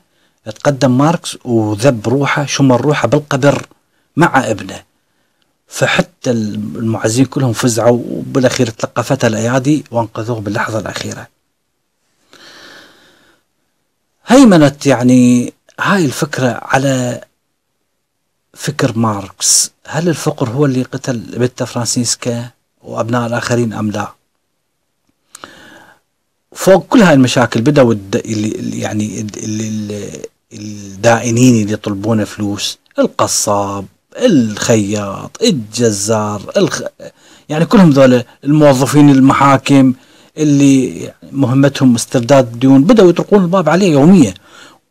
[0.44, 3.66] تقدم ماركس وذب روحه شمر روحه بالقبر
[4.16, 4.95] مع ابنه.
[5.66, 11.28] فحتى المعزين كلهم فزعوا وبالأخير تلقفتها الأيادي وانقذوه باللحظة الأخيرة.
[14.26, 17.24] هيمنت يعني هاي الفكرة على
[18.54, 22.50] فكر ماركس، هل الفقر هو اللي قتل بنته فرانسيسكا
[22.82, 24.12] وأبناء الآخرين أم لا؟
[26.52, 29.26] فوق كل هاي المشاكل بدأوا اللي يعني
[30.52, 36.82] الدائنين اللي يطلبون فلوس القصاب الخياط الجزار الخ...
[37.48, 39.94] يعني كلهم ذولا الموظفين المحاكم
[40.38, 44.34] اللي مهمتهم استرداد الديون بدأوا يطرقون الباب عليه يوميا.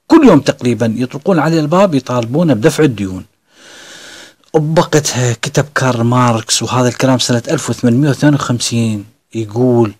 [0.08, 3.26] كل يوم تقريبا يطرقون عليه الباب يطالبونه بدفع الديون.
[4.54, 9.94] وبوقتها كتب كارل ماركس وهذا الكلام سنة 1852 يقول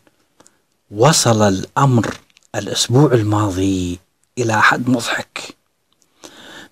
[0.92, 2.16] وصل الأمر
[2.56, 4.00] الأسبوع الماضي
[4.38, 5.35] إلى حد مضحك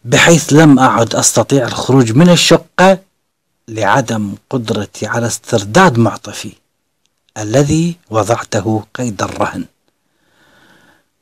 [0.05, 2.99] بحيث لم أعد أستطيع الخروج من الشقة
[3.67, 6.51] لعدم قدرتي على استرداد معطفي
[7.37, 9.65] الذي وضعته قيد الرهن.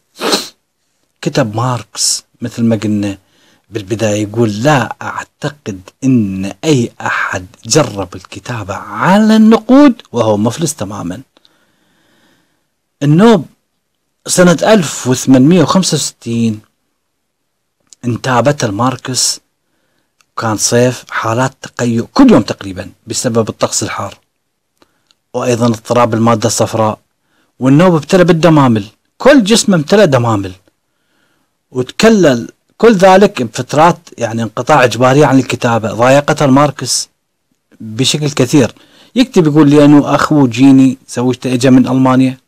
[1.22, 3.18] كتب ماركس مثل ما قلنا
[3.70, 11.20] بالبداية يقول لا أعتقد أن أي أحد جرب الكتابة على النقود وهو مفلس تماما.
[13.02, 13.46] النوب
[14.26, 16.60] سنة 1865
[18.04, 19.40] انتابت لماركس
[20.36, 24.18] وكان صيف حالات تقيؤ كل يوم تقريبا بسبب الطقس الحار
[25.34, 26.98] وأيضا اضطراب المادة الصفراء
[27.58, 28.84] والنوب ابتلى بالدمامل
[29.18, 30.52] كل جسمه امتلأ دمامل
[31.70, 35.92] وتكلل كل ذلك بفترات يعني انقطاع إجباري عن الكتابة.
[35.92, 37.08] ضايقت هالماركس
[37.80, 38.74] بشكل كثير.
[39.14, 42.38] يكتب يقول لي أنه أخوه جيني زوجته إجا من ألمانيا.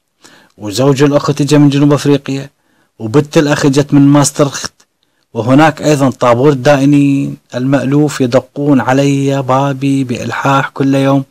[0.59, 2.51] وزوج الأخت إجا من جنوب أفريقيا
[2.99, 4.73] وبنت الأخ إجت من ماسترخت.
[5.35, 11.25] وهناك أيضا طابور الدائنين المألوف يدقون علي بابي بإلحاح كل يوم.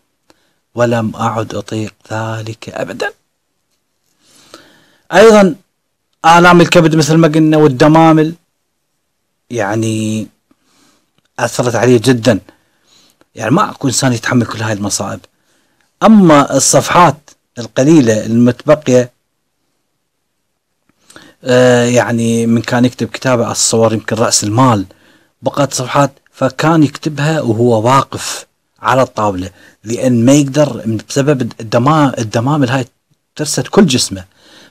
[0.75, 3.11] ولم أعد أطيق ذلك أبدا.
[5.13, 5.55] أيضا
[6.25, 8.33] آلام الكبد مثل ما قلنا والدمامل
[9.49, 10.27] يعني
[11.39, 12.39] أثرت عليه جدا.
[13.35, 15.19] يعني ما أكو إنسان يتحمل كل هاي المصائب.
[16.03, 19.14] أما الصفحات القليلة المتبقية
[21.95, 24.85] يعني من كان يكتب كتابة على الصور يمكن رأس المال.
[25.41, 28.45] بقت صفحات فكان يكتبها وهو واقف
[28.81, 29.49] على الطاولة
[29.83, 32.85] لأن ما يقدر بسبب الدمام الدمامل هاي
[33.35, 34.25] ترست كل جسمه.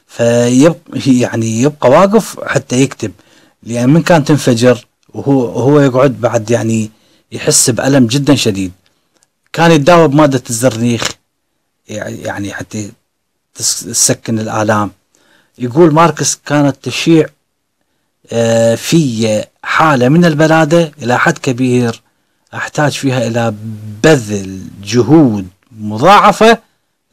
[0.07, 3.13] فيبقى يعني يبقى واقف حتى يكتب
[3.63, 6.91] لأن من كان تنفجر وهو هو يقعد بعد يعني
[7.33, 8.73] يحس بألم جدا شديد.
[9.53, 11.11] كان يتداوى بمادة الزرنيخ
[11.89, 12.91] يعني حتى
[13.55, 14.91] تسكن الآلام.
[15.59, 17.27] يقول ماركس كانت تشيع
[18.33, 22.03] آه، في حالة من البلادة إلى حد كبير
[22.55, 23.55] أحتاج فيها إلى
[24.03, 26.59] بذل جهود مضاعفة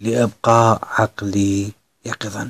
[0.01, 1.71] لإبقاء عقلي
[2.05, 2.49] يقظا.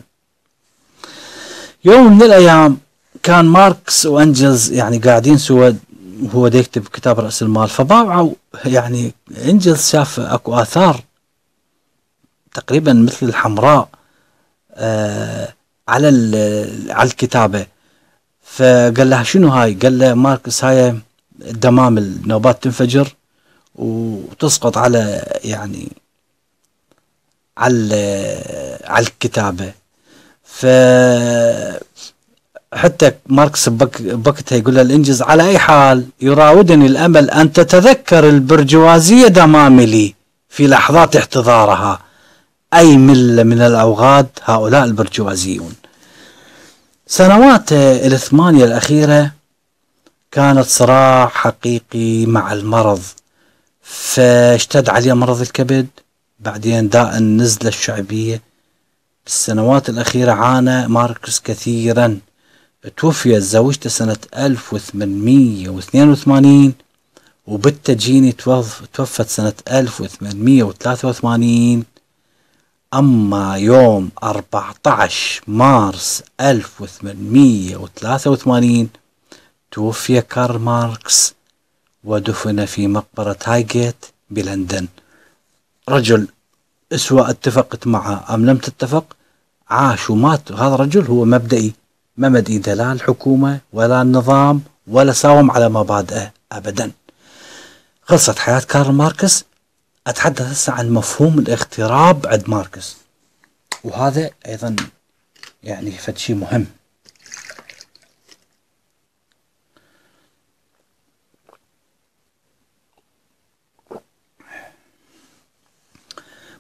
[1.85, 2.77] يوم من الأيام
[3.23, 5.71] كان ماركس وأنجلز يعني قاعدين سوا
[6.23, 8.33] وهو يكتب كتاب رأس المال فباوعوا
[8.65, 9.13] يعني
[9.45, 11.03] أنجلز شاف أكو آثار
[12.53, 13.89] تقريبا مثل الحمراء
[14.73, 15.53] آه
[15.91, 16.07] على
[16.89, 17.65] على الكتابة.
[18.43, 20.95] فقال لها شنو هاي؟ قال له ماركس هاي
[21.41, 23.07] الدمامل نوبات تنفجر
[23.75, 25.01] وتسقط على
[25.43, 25.83] يعني
[27.57, 27.95] على
[28.85, 29.71] على الكتابة.
[30.43, 30.65] ف
[32.73, 40.15] حتى ماركس بوقتها يقول لإنجلز على أي حال يراودني الأمل أن تتذكر البرجوازية دماملي
[40.49, 41.99] في لحظات احتضارها.
[42.73, 45.73] أي ملة من الأوغاد هؤلاء البرجوازيون.
[47.13, 49.31] سنوات الثمانية الأخيرة
[50.31, 53.01] كانت صراع حقيقي مع المرض
[53.81, 55.87] فاشتد عليه مرض الكبد.
[56.39, 58.41] بعدين داء النزلة الشعبية
[59.25, 62.19] بالسنوات الأخيرة عانى ماركس كثيرا.
[62.97, 66.73] توفيت زوجته سنة 1882
[67.47, 68.31] وبنته جيني
[68.93, 71.83] توفت سنة 1883
[72.93, 78.89] أما يوم 14 مارس 1883
[79.71, 81.33] توفي كارل ماركس
[82.03, 84.87] ودفن في مقبرة هايجيت بلندن.
[85.89, 86.27] رجل
[86.95, 89.15] سواء اتفقت معه أم لم تتفق؟
[89.69, 90.51] عاش ومات.
[90.51, 91.73] هذا الرجل هو مبدئي.
[92.17, 96.91] ما مد ايده لا لحكومة ولا لنظام ولا ساوم على مبادئه ابدا.
[98.03, 99.45] خلصت حياة كارل ماركس.
[100.07, 102.97] أتحدث هسه عن مفهوم الاغتراب عند ماركس.
[103.83, 104.75] وهذا أيضا
[105.63, 106.65] يعني فد شيء مهم.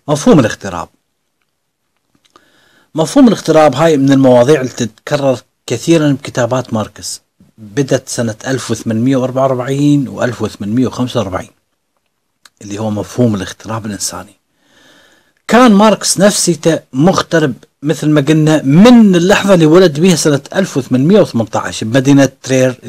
[0.07, 0.89] مفهوم الاغتراب.
[2.95, 7.21] مفهوم الاغتراب هاي من المواضيع اللي تتكرر كثيرا بكتابات ماركس.
[7.57, 11.60] بدت سنة 1844 و 1845
[12.61, 14.35] اللي هو مفهوم الاغتراب الإنساني
[15.47, 17.53] كان ماركس نفسيته مغترب
[17.83, 22.79] مثل ما قلنا من اللحظة اللي ولد بها سنة 1818 بمدينة ترير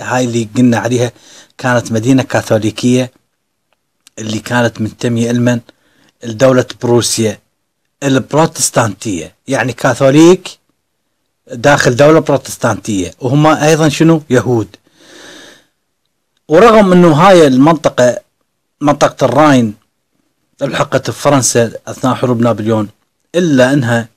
[0.00, 1.12] هاي اللي قلنا عليها
[1.58, 3.10] كانت مدينة كاثوليكية
[4.18, 5.60] اللي كانت منتمية لمن؟
[6.24, 7.38] لدولة بروسيا
[8.02, 10.48] البروتستانتية يعني كاثوليك
[11.52, 14.76] داخل دولة بروتستانتية وهم أيضا شنو يهود
[16.48, 18.18] ورغم أنه هاي المنطقة
[18.80, 19.74] منطقة الراين
[20.62, 22.88] الحقت بفرنسا أثناء حروب نابليون
[23.34, 24.08] إلا أنها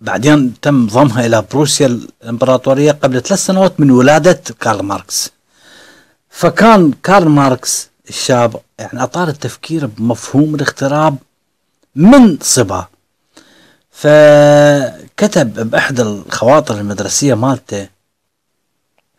[0.00, 5.30] بعدين تم ضمها إلى بروسيا الإمبراطورية قبل ثلاث سنوات من ولادة كارل ماركس.
[6.30, 11.16] فكان كارل ماركس الشاب يعني أطال التفكير بمفهوم الاغتراب
[11.94, 12.86] من صبا.
[13.90, 17.88] فكتب بإحدى الخواطر المدرسية مالته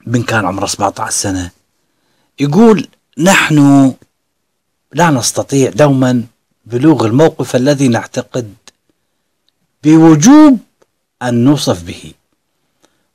[0.08, 1.52] من كان عمره 17 سنة
[2.40, 2.88] يقول
[3.18, 3.94] نحن
[4.94, 6.24] لا نستطيع دوما
[6.66, 8.54] بلوغ الموقف الذي نعتقد
[9.84, 10.60] بوجوب
[11.22, 12.12] أن نوصف به.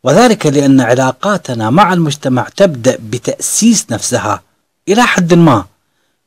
[0.03, 4.43] وذلك لأن علاقاتنا مع المجتمع تبدأ بتأسيس نفسها
[4.89, 5.65] إلى حد ما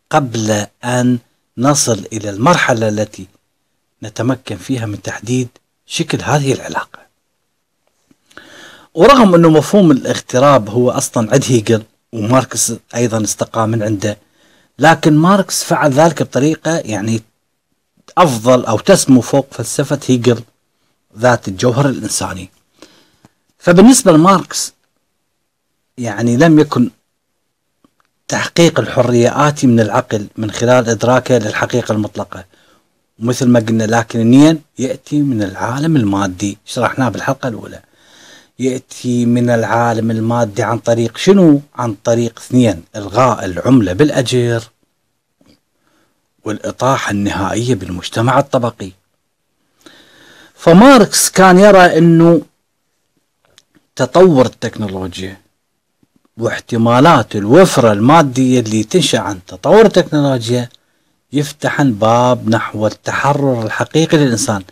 [0.09, 1.19] قبل أن
[1.57, 3.27] نصل إلى المرحلة التي
[4.03, 5.47] نتمكن فيها من تحديد
[5.85, 6.99] شكل هذه العلاقة.
[8.93, 11.83] ورغم أنه مفهوم الاغتراب هو أصلا عند هيجل
[12.13, 14.17] وماركس أيضا استقى من عنده.
[14.79, 17.21] لكن ماركس فعل ذلك بطريقة يعني
[18.17, 20.41] أفضل أو تسمو فوق فلسفة هيجل
[21.17, 22.49] ذات الجوهر الإنساني.
[23.57, 24.73] فبالنسبة لماركس
[25.97, 26.89] يعني لم يكن
[28.27, 32.45] تحقيق الحرية آتي من العقل من خلال إدراكه للحقيقة المطلقة.
[33.19, 36.57] ومثل ما قلنا لكن يأتي من العالم المادي.
[36.65, 37.81] شرحناه بالحلقة الأولى.
[38.59, 44.63] يأتي من العالم المادي عن طريق شنو؟ عن طريق اثنين إلغاء العملة بالأجر
[46.45, 48.91] والإطاحة النهائية بالمجتمع الطبقي
[50.55, 52.41] فماركس كان يرى أنه
[53.95, 55.37] تطور التكنولوجيا
[56.37, 60.69] واحتمالات الوفرة المادية اللي تنشأ عن تطور التكنولوجيا
[61.33, 64.63] يفتح باب نحو التحرر الحقيقي للإنسان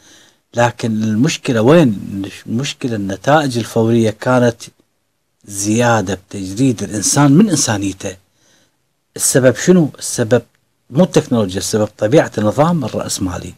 [0.55, 4.61] لكن المشكلة وين؟ المشكلة النتائج الفورية كانت
[5.45, 8.15] زيادة بتجريد الإنسان من إنسانيته.
[9.15, 10.41] السبب شنو؟ السبب
[10.89, 13.53] مو التكنولوجيا السبب طبيعة النظام الرأسمالي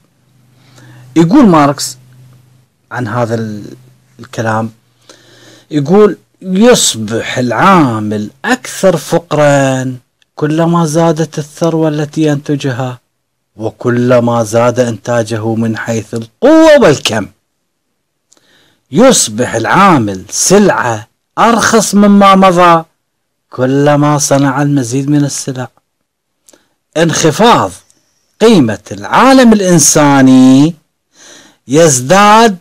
[1.16, 1.98] يقول ماركس
[2.92, 3.62] عن هذا
[4.20, 4.72] الكلام
[5.72, 9.96] يقول يصبح العامل أكثر فقرا
[10.36, 13.00] كلما زادت الثروة التي ينتجها.
[13.56, 17.28] وكلما زاد إنتاجه من حيث القوة والكم
[18.92, 21.08] يصبح العامل سلعة
[21.40, 22.84] أرخص مما مضى
[23.50, 25.68] كلما صنع المزيد من السلع.
[26.98, 27.72] انخفاض
[28.42, 30.76] قيمة العالم الإنساني
[31.68, 32.58] يزداد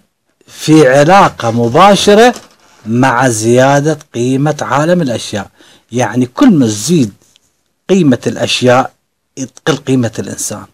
[0.47, 2.34] في علاقة مباشرة
[2.86, 5.51] مع زيادة قيمة عالم الأشياء.
[5.93, 7.12] يعني كل ما تزيد
[7.88, 8.93] قيمة الأشياء
[9.36, 10.66] تقل قيمة الإنسان.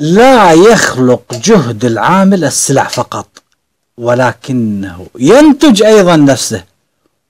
[0.00, 3.42] لا يخلق جهد العامل السلع فقط
[3.98, 6.64] ولكنه ينتج أيضا نفسه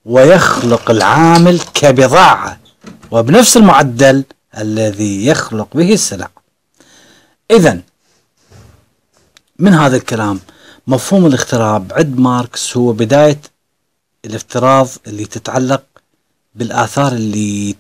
[0.05, 2.61] ويخلق العامل كبضاعة
[3.11, 4.25] وبنفس المعدل
[4.59, 6.31] الذي يخلق به السلع.
[7.51, 7.81] إذا
[9.59, 10.41] من هذا الكلام؟
[10.87, 13.41] مفهوم الاغتراب عند ماركس هو بداية
[14.25, 15.83] الافتراض اللي تتعلق
[16.55, 17.77] بالآثار اللي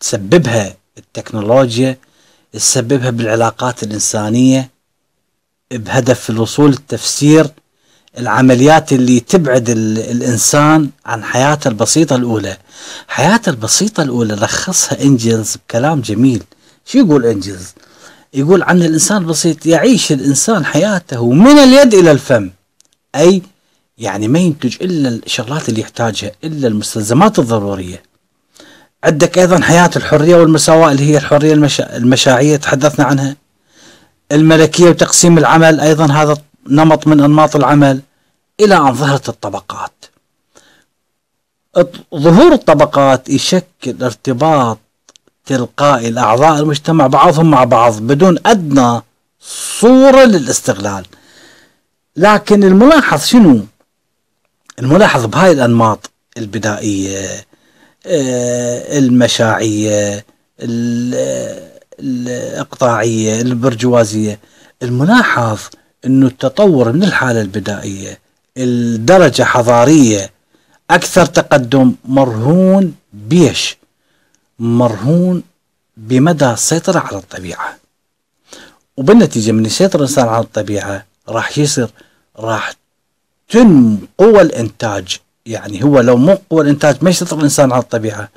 [0.00, 1.98] تسببها التكنولوجيا
[2.52, 4.70] تسببها بالعلاقات الإنسانية
[5.72, 7.46] بهدف الوصول لتفسير
[8.18, 12.56] العمليات اللي تبعد الإنسان عن حياته البسيطة الأولى.
[13.08, 16.42] حياته البسيطة الأولى لخصها إنجلز بكلام جميل.
[16.86, 17.74] شو يقول إنجلز؟
[18.34, 22.50] يقول عن الإنسان البسيط يعيش الإنسان حياته من اليد إلى الفم.
[23.14, 23.42] أي
[23.98, 28.02] يعني ما ينتج إلا الشغلات اللي يحتاجها إلا المستلزمات الضرورية.
[29.04, 31.96] عندك أيضا حياة الحرية والمساواة اللي هي الحرية المشا...
[31.96, 33.36] المشاعية تحدثنا عنها.
[34.32, 36.36] الملكية وتقسيم العمل أيضا هذا
[36.68, 38.00] نمط من أنماط العمل.
[38.60, 40.04] إلى أن ظهرت الطبقات.
[42.14, 44.78] ظهور الطبقات يشكل ارتباط
[45.46, 46.08] تلقائي.
[46.08, 49.00] الأعضاء المجتمع بعضهم مع بعض بدون أدنى
[49.80, 51.06] صورة للاستغلال.
[52.16, 53.60] لكن الملاحظ شنو؟
[54.78, 57.51] الملاحظ بهاي الأنماط البدائية.
[58.06, 60.24] المشاعية
[62.00, 64.38] الإقطاعية البرجوازية.
[64.82, 65.60] الملاحظ
[66.06, 68.18] أنه التطور من الحالة البدائية
[68.56, 70.30] الدرجة حضارية
[70.90, 73.76] أكثر تقدم مرهون بيش
[74.58, 75.42] مرهون
[75.96, 77.76] بمدى السيطرة على الطبيعة.
[78.96, 81.88] وبالنتيجة من يسيطر الإنسان على الطبيعة راح يصير
[82.38, 82.72] راح
[83.48, 88.28] تنمو قوى الإنتاج يعني هو لو مو قوى الإنتاج ما يسيطر الإنسان على الطبيعة.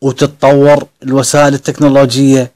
[0.00, 2.52] وتتطور الوسائل التكنولوجية.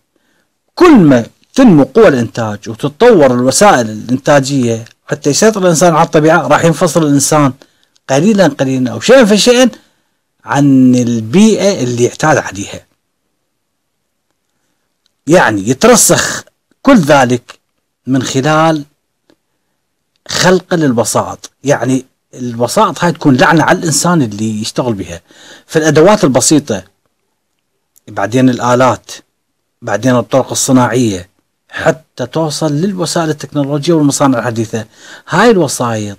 [0.75, 7.03] كل ما تنمو قوى الإنتاج وتتطور الوسائل الإنتاجية حتى يسيطر الإنسان على الطبيعة راح ينفصل
[7.03, 7.53] الإنسان
[8.11, 9.71] قليلا قليلا أو شيئا فشيئا
[10.45, 12.87] عن البيئة اللي اعتاد عليها.
[15.27, 16.45] يعني يترسخ
[16.83, 17.59] كل ذلك
[18.07, 18.85] من خلال
[20.29, 21.51] خلق للبساط.
[21.65, 22.05] يعني
[22.39, 25.21] الوسائط هاي تكون لعنة على الإنسان اللي يشتغل بها.
[25.67, 26.85] فالأدوات البسيطة
[28.09, 29.11] بعدين الآلات
[29.83, 31.29] بعدين الطرق الصناعية
[31.71, 34.85] حتى توصل للوسائل التكنولوجية والمصانع الحديثة.
[35.29, 36.19] هاي الوسائط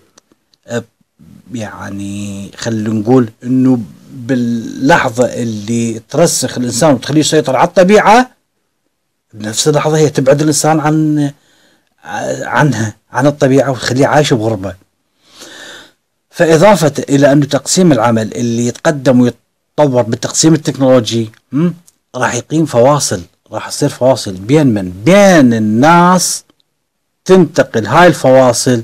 [1.54, 3.80] يعني خلينا نقول إنه
[4.12, 8.32] باللحظة اللي ترسخ الإنسان وتخليه يسيطر على الطبيعة
[9.34, 11.32] بنفس اللحظة هي تبعد الإنسان عن
[12.44, 14.76] عنها عن الطبيعة وتخليه عايش بغربة.
[16.38, 21.32] فإضافة إلى أنه تقسيم العمل اللي يتقدم ويتطور بالتقسيم التكنولوجي
[22.16, 23.22] راح يقيم فواصل
[23.52, 26.44] راح تصير فواصل بين من؟ بين الناس
[27.26, 28.84] تنتقل هاي الفواصل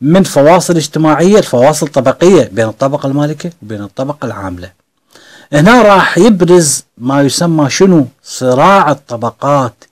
[0.00, 4.72] من فواصل اجتماعية لفواصل طبقية بين الطبقة المالكة وبين الطبقة العاملة.
[5.52, 9.84] هنا راح يبرز ما يسمى شنو؟ صراع الطبقات.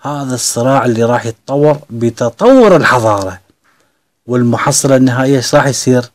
[0.00, 3.40] هذا الصراع اللي راح يتطور بتطور الحضارة
[4.26, 6.10] والمحصلة النهائية راح يصير؟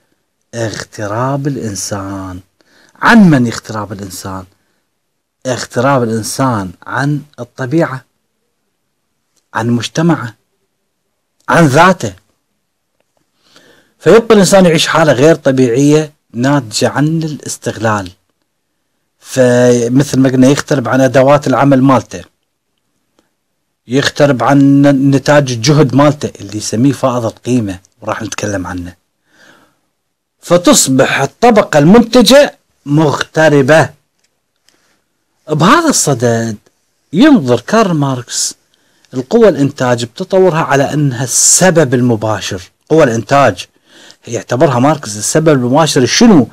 [0.54, 2.40] اغتراب الإنسان.
[3.02, 4.46] عن من اغتراب الإنسان؟
[5.46, 8.06] اغتراب الإنسان عن الطبيعة
[9.54, 10.36] عن مجتمعه
[11.50, 12.14] عن ذاته.
[14.00, 18.12] فيبقى الإنسان يعيش حالة غير طبيعية ناتجة عن الاستغلال.
[19.20, 22.24] فمثل ما قلنا يخترب عن أدوات العمل مالته.
[23.88, 24.82] يغترب عن
[25.12, 29.03] نتاج الجهد مالته اللي يسميه فائض القيمة وراح نتكلم عنه.
[30.44, 33.90] فتصبح الطبقة المنتجة مغتربة.
[35.50, 36.58] بهذا الصدد
[37.14, 38.56] ينظر كارل ماركس
[39.14, 42.62] لقوى الإنتاج بتطورها على أنها السبب المباشر.
[42.90, 43.66] قوى الإنتاج
[44.28, 46.48] يعتبرها ماركس السبب المباشر شنو؟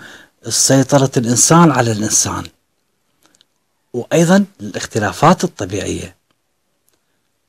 [0.48, 2.44] سيطرة الإنسان على الإنسان.
[3.92, 6.16] وأيضا الاختلافات الطبيعية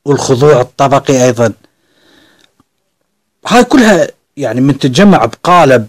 [0.04, 1.52] والخضوع الطبقي أيضا.
[3.46, 5.88] هاي كلها يعني من تتجمع بقالب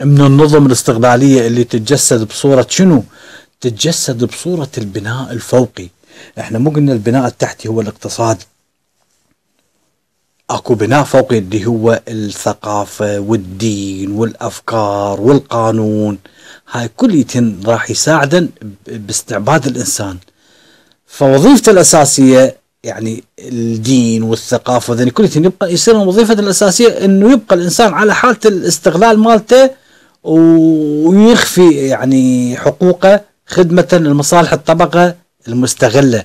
[0.00, 3.04] من النظم الاستغلالية اللي تتجسد بصورة شنو؟
[3.60, 5.88] تتجسد بصورة البناء الفوقي.
[6.38, 8.36] إحنا مو قلنا البناء التحتي هو الاقتصاد.
[10.50, 16.18] أكو بناء فوقي اللي هو الثقافة والدين والأفكار والقانون.
[16.72, 18.48] هاي كليتن راح يساعدن
[18.86, 20.18] باستعباد الإنسان.
[21.06, 28.14] فوظيفته الأساسية يعني الدين والثقافة ذني كليتن يبقى يصير وظيفته الأساسية إنه يبقى الإنسان على
[28.14, 29.70] حالة الاستغلال مالته
[30.24, 35.14] ويخفي يعني حقوقه خدمة لمصالح الطبقة
[35.48, 36.24] المستغلة.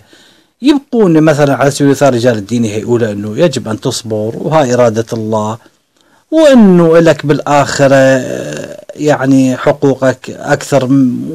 [0.62, 5.58] يبقون مثلا على سبيل المثال رجال الدين يقولوا إنه يجب أن تصبر وهاي إرادة الله
[6.32, 7.96] وإنه لك بالآخرة
[8.96, 10.84] يعني حقوقك أكثر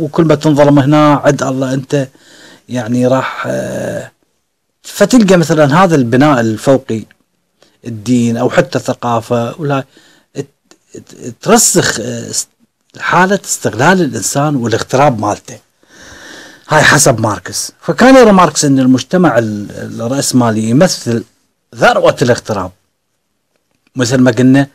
[0.01, 2.09] وكل ما تنظلم هنا عد الله أنت.
[2.69, 3.49] يعني راح
[4.83, 7.03] فتلقى مثلا هذا البناء الفوقي
[7.87, 9.85] الدين أو حتى الثقافة ولا
[11.43, 12.01] ترسخ
[12.99, 15.59] حالة استغلال الإنسان والاغتراب مالته.
[16.69, 17.73] هاي حسب ماركس.
[17.81, 21.25] فكان يرى ماركس إن المجتمع الرأسمالي يمثل
[21.75, 22.71] ذروة الاغتراب.
[23.97, 24.67] مثل ما قلنا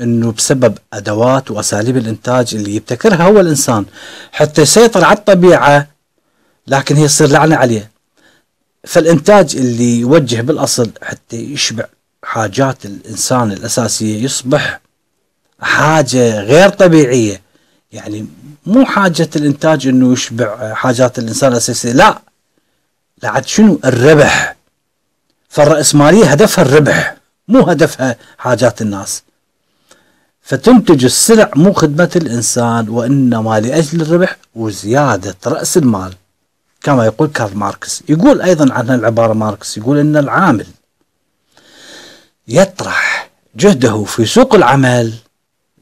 [0.00, 3.84] إنه بسبب أدوات وأساليب الإنتاج اللي يبتكرها هو الإنسان.
[4.32, 5.88] حتى يسيطر على الطبيعة
[6.66, 7.90] لكن هي تصير لعنة عليه.
[8.84, 11.84] فالإنتاج اللي يوجه بالأصل حتى يشبع
[12.22, 14.80] حاجات الإنسان الأساسية يصبح
[15.60, 17.43] حاجة غير طبيعية.
[17.94, 18.26] يعني
[18.66, 21.92] مو حاجة الإنتاج إنه يشبع حاجات الإنسان الأساسية.
[21.92, 22.22] لا
[23.22, 24.56] لعد شنو؟ الربح.
[25.48, 27.16] فالرأسمالية هدفها الربح
[27.48, 29.22] مو هدفها حاجات الناس.
[30.42, 36.14] فتنتج السلع مو خدمة الإنسان وإنما لأجل الربح وزيادة رأس المال.
[36.82, 38.02] كما يقول كارل ماركس.
[38.08, 40.66] يقول أيضا عن العبارة ماركس يقول إن العامل
[42.48, 45.14] يطرح جهده في سوق العمل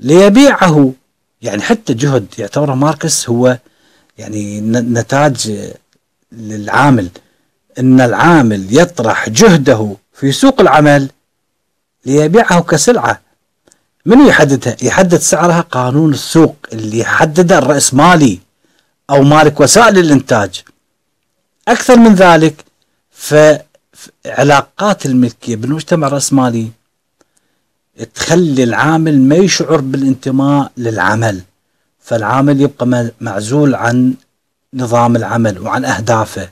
[0.01, 0.93] ليبيعه.
[1.43, 3.59] يعني حتى جهد يعتبره ماركس هو
[4.19, 5.69] يعني نتاج
[6.33, 7.09] للعامل.
[7.79, 11.09] إن العامل يطرح جهده في سوق العمل
[12.07, 13.21] ليبيعه كسلعة.
[14.07, 18.39] من يحددها؟ يحدد سعرها؟ قانون السوق اللي يحدده الرأسمالي
[19.11, 20.63] أو مالك وسائل الإنتاج.
[21.69, 22.65] أكثر من ذلك
[23.13, 26.69] فعلاقات الملكية بالمجتمع الرأسمالي
[28.15, 31.43] تخلي العامل ما يشعر بالانتماء للعمل.
[32.01, 34.15] فالعامل يبقى معزول عن
[34.75, 36.51] نظام العمل وعن أهدافه.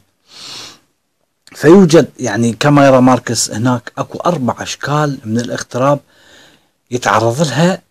[1.54, 6.00] فيوجد يعني كما يرى ماركس هناك أكو أربع أشكال من الاغتراب
[6.90, 7.82] يتعرض لها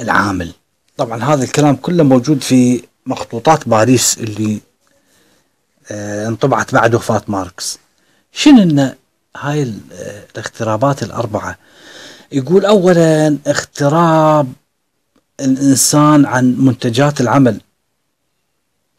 [0.00, 0.52] العامل.
[0.96, 4.60] طبعا هذا الكلام كله موجود في مخطوطات باريس اللي
[5.90, 7.78] آه، انطبعت بعد وفاة ماركس.
[8.32, 8.94] شنو
[9.36, 11.58] هاي آه، الاغترابات الأربعة؟
[12.32, 14.52] يقول أولا اختراب
[15.40, 17.60] الإنسان عن منتجات العمل.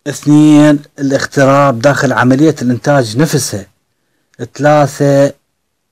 [0.07, 3.65] اثنين الاختراب داخل عملية الإنتاج نفسها
[4.55, 5.33] ثلاثة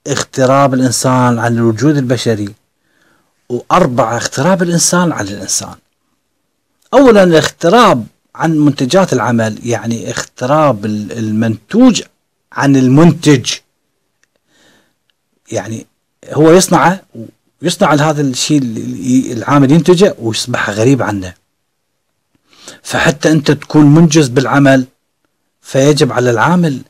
[0.07, 2.53] اختراب الإنسان عن الوجود البشري.
[3.49, 5.75] وأربعة اختراب الإنسان عن الإنسان.
[6.93, 12.03] أولا الاختراب عن منتجات العمل يعني اختراب المنتوج
[12.51, 13.53] عن المنتج.
[15.51, 15.85] يعني
[16.30, 17.01] هو يصنعه
[17.61, 18.61] ويصنع هذا الشيء
[19.34, 21.34] العامل ينتجه ويصبح غريب عنه.
[22.84, 24.86] فحتى أنت تكون منجز بالعمل
[25.61, 26.82] فيجب على العامل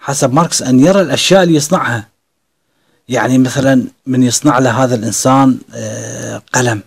[0.00, 2.08] حسب ماركس أن يرى الأشياء اللي يصنعها.
[3.08, 6.82] يعني مثلا من يصنع له هذا الإنسان آه، قلم.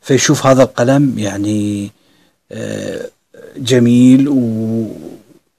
[0.00, 1.90] فيشوف هذا القلم يعني
[2.52, 3.10] آه،
[3.56, 4.28] جميل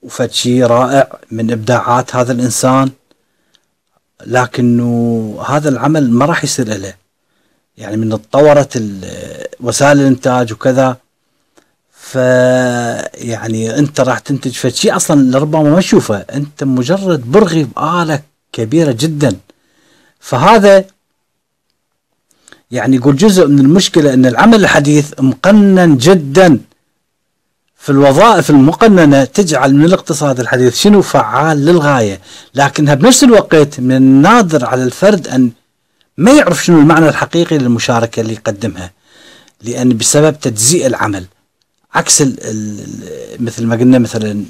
[0.04, 2.92] وفتشي رائع من إبداعات هذا الإنسان.
[4.26, 6.94] لكنه هذا العمل ما راح يصير له
[7.78, 8.84] يعني من تطورت
[9.60, 10.98] وسائل الإنتاج وكذا
[11.92, 14.52] فيعني أنت راح تنتج.
[14.52, 16.18] فشيء أصلا لربما ما تشوفه.
[16.18, 18.22] أنت مجرد برغي بآلة
[18.54, 19.36] كبيرة جدا.
[20.20, 20.86] فهذا
[22.72, 26.60] يعني يقول جزء من المشكلة إن العمل الحديث مقنن جدا.
[27.78, 32.22] في الوظائف المقننة تجعل من الاقتصاد الحديث شنو فعال للغاية.
[32.56, 35.52] لكنها بنفس الوقت من النادر على الفرد أن
[36.18, 38.92] ما يعرف شنو المعنى الحقيقي للمشاركة اللي يقدمها.
[39.62, 41.26] لأن بسبب تجزيء العمل
[41.94, 42.22] عكس
[43.40, 44.44] مثل ما قلنا مثلا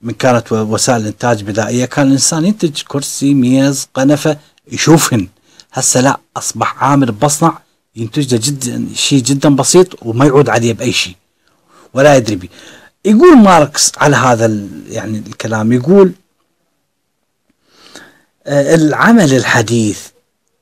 [0.00, 4.36] من كانت وسائل الانتاج بدائية كان الإنسان ينتج كرسي ميز قنفة
[4.72, 5.28] يشوفهن.
[5.72, 7.58] هسه لا أصبح عامل بمصنع
[7.96, 11.16] ينتج له جدا شيء جدا بسيط وما يعود عليه بأي شيء.
[11.94, 12.48] ولا يدري به
[13.04, 16.12] يقول ماركس على هذا يعني الكلام يقول
[18.46, 20.06] آه، العمل الحديث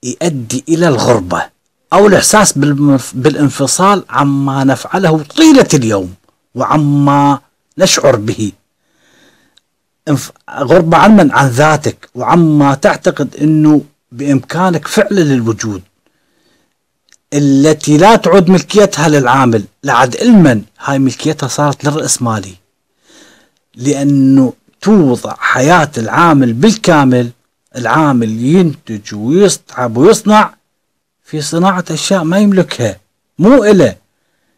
[0.02, 1.46] يؤدي إلى الغربة
[1.92, 2.58] أو الإحساس
[3.14, 6.14] بالانفصال عما نفعله طيلة اليوم
[6.54, 7.40] وعما
[7.78, 8.52] نشعر به.
[10.50, 15.82] غربة عن من؟ عن ذاتك وعما تعتقد أنه بإمكانك فعلا للوجود.
[17.32, 22.54] التي لا تعد ملكيتها للعامل لعد علما هاي ملكيتها صارت للرأسمالي
[23.74, 27.30] لأنه توضع حياة العامل بالكامل
[27.76, 30.54] العامل ينتج ويصعب ويصنع
[31.24, 32.96] في صناعة أشياء ما يملكها
[33.38, 33.96] مو إله.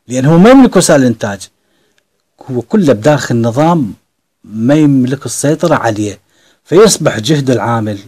[0.09, 1.49] لأنه ما يملك وسائل الإنتاج
[2.51, 3.95] هو كله بداخل نظام
[4.45, 6.20] ما يملك السيطرة عليه.
[6.64, 7.99] فيصبح جهد العامل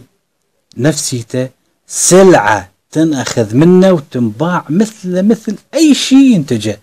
[0.77, 1.49] نفسيته
[1.87, 2.69] سلعة.
[2.95, 6.79] تنأخذ منه وتنباع مثل مثل أي شيء ينتجه.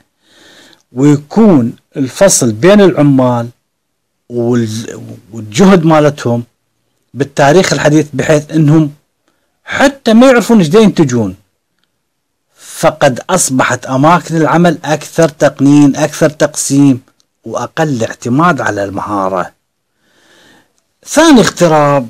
[0.92, 3.48] ويكون الفصل بين العمال
[4.28, 6.42] والجهد مالتهم
[7.14, 8.92] بالتاريخ الحديث بحيث إنهم
[9.64, 11.36] حتى ما يعرفون إيش ينتجون.
[12.56, 17.00] فقد أصبحت أماكن العمل أكثر تقنين أكثر تقسيم
[17.44, 19.52] وأقل اعتماد على المهارة.
[21.06, 22.08] ثاني اختراب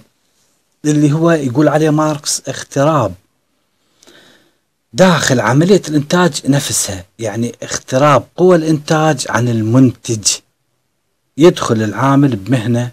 [0.84, 3.14] اللي هو يقول عليه ماركس اختراب
[4.92, 10.24] داخل عملية الإنتاج نفسها يعني اختراب قوى الإنتاج عن المنتج.
[11.36, 12.90] يدخل العامل بمهنة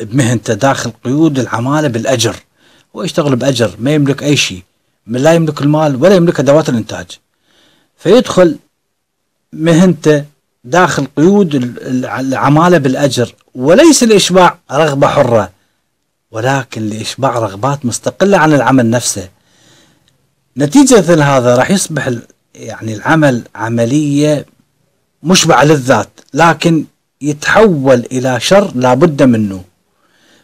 [0.00, 2.36] بمهنته داخل قيود العمالة بالأجر.
[2.96, 4.62] هو يشتغل بأجر ما يملك أي شيء
[5.06, 7.06] لا يملك المال ولا يملك أدوات الإنتاج.
[7.96, 8.58] فيدخل
[9.52, 10.24] مهنته
[10.64, 11.54] داخل قيود
[12.18, 15.50] العمالة بالأجر وليس لإشباع رغبة حرة
[16.30, 19.28] ولكن لإشباع رغبات مستقلة عن العمل نفسه.
[20.58, 21.00] نتيجة
[21.36, 22.10] هذا راح يصبح
[22.54, 24.46] يعني العمل عملية
[25.22, 26.84] مشبعة للذات لكن
[27.20, 29.64] يتحول إلى شر لابد منه.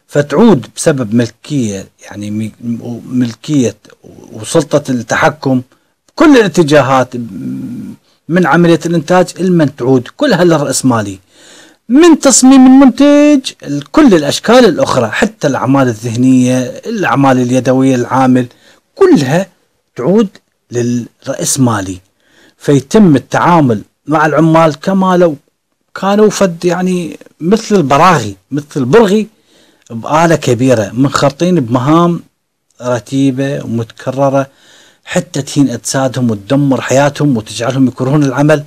[0.07, 2.53] فتعود بسبب ملكية يعني
[3.11, 3.77] ملكية
[4.33, 5.63] وسلطة التحكم
[6.15, 7.15] كل الاتجاهات
[8.29, 11.19] من عملية الإنتاج المن تعود كلها للرأسمالي
[11.89, 13.41] من تصميم المنتج
[13.93, 18.47] كل الأشكال الأخرى حتى الأعمال الذهنية الأعمال اليدوية العامل
[18.95, 19.47] كلها
[19.99, 20.29] تعود
[20.71, 21.99] للرأسمالي
[22.59, 25.37] فيتم التعامل مع العمال كما لو
[25.95, 29.29] كانوا فد يعني مثل البراغي مثل البرغي
[29.91, 32.23] بآلة كبيرة منخرطين بمهام
[32.83, 34.47] رتيبة ومتكررة
[35.05, 38.65] حتى تهين أجسادهم وتدمر حياتهم وتجعلهم يكرهون العمل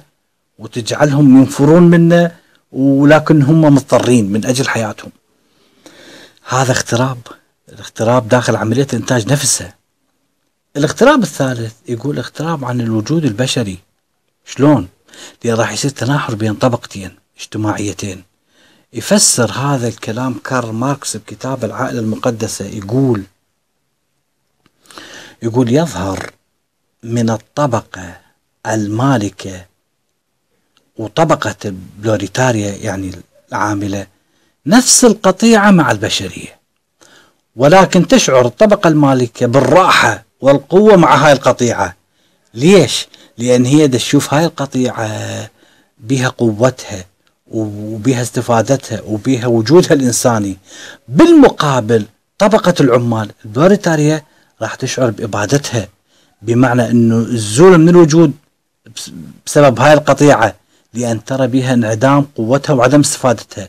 [0.59, 2.31] وتجعلهم ينفرون منه
[2.71, 5.11] ولكن هم مضطرين من أجل حياتهم.
[6.49, 7.17] هذا اختراب
[7.69, 9.80] الاختراب داخل عملية الإنتاج نفسها
[10.77, 13.77] الاختراب الثالث يقول اختراب عن الوجود البشري.
[14.45, 14.87] شلون؟
[15.43, 18.23] لأن راح يصير تناحر بين طبقتين اجتماعيتين.
[18.93, 22.65] يفسر هذا الكلام كارل ماركس بكتاب العائلة المقدسة.
[22.65, 23.23] يقول
[25.43, 26.31] يقول يظهر
[27.03, 28.17] من الطبقة
[28.67, 29.65] المالكة
[30.97, 33.11] وطبقة البروليتاريا يعني
[33.51, 34.07] العاملة
[34.65, 36.59] نفس القطيعة مع البشرية.
[37.55, 41.95] ولكن تشعر الطبقة المالكة بالراحة والقوة مع هاي القطيعة.
[42.53, 45.09] ليش؟ لأن هي تشوف هاي القطيعة
[45.99, 47.05] بها قوتها
[47.51, 50.57] وبها استفادتها وبها وجودها الإنساني.
[51.07, 52.05] بالمقابل
[52.37, 54.25] طبقة العمال البريطارية
[54.61, 55.87] راح تشعر بإبادتها
[56.41, 58.33] بمعنى أنه الزول من الوجود
[59.45, 60.55] بسبب هاي القطيعة
[60.93, 63.67] لأن ترى بها انعدام قوتها وعدم استفادتها.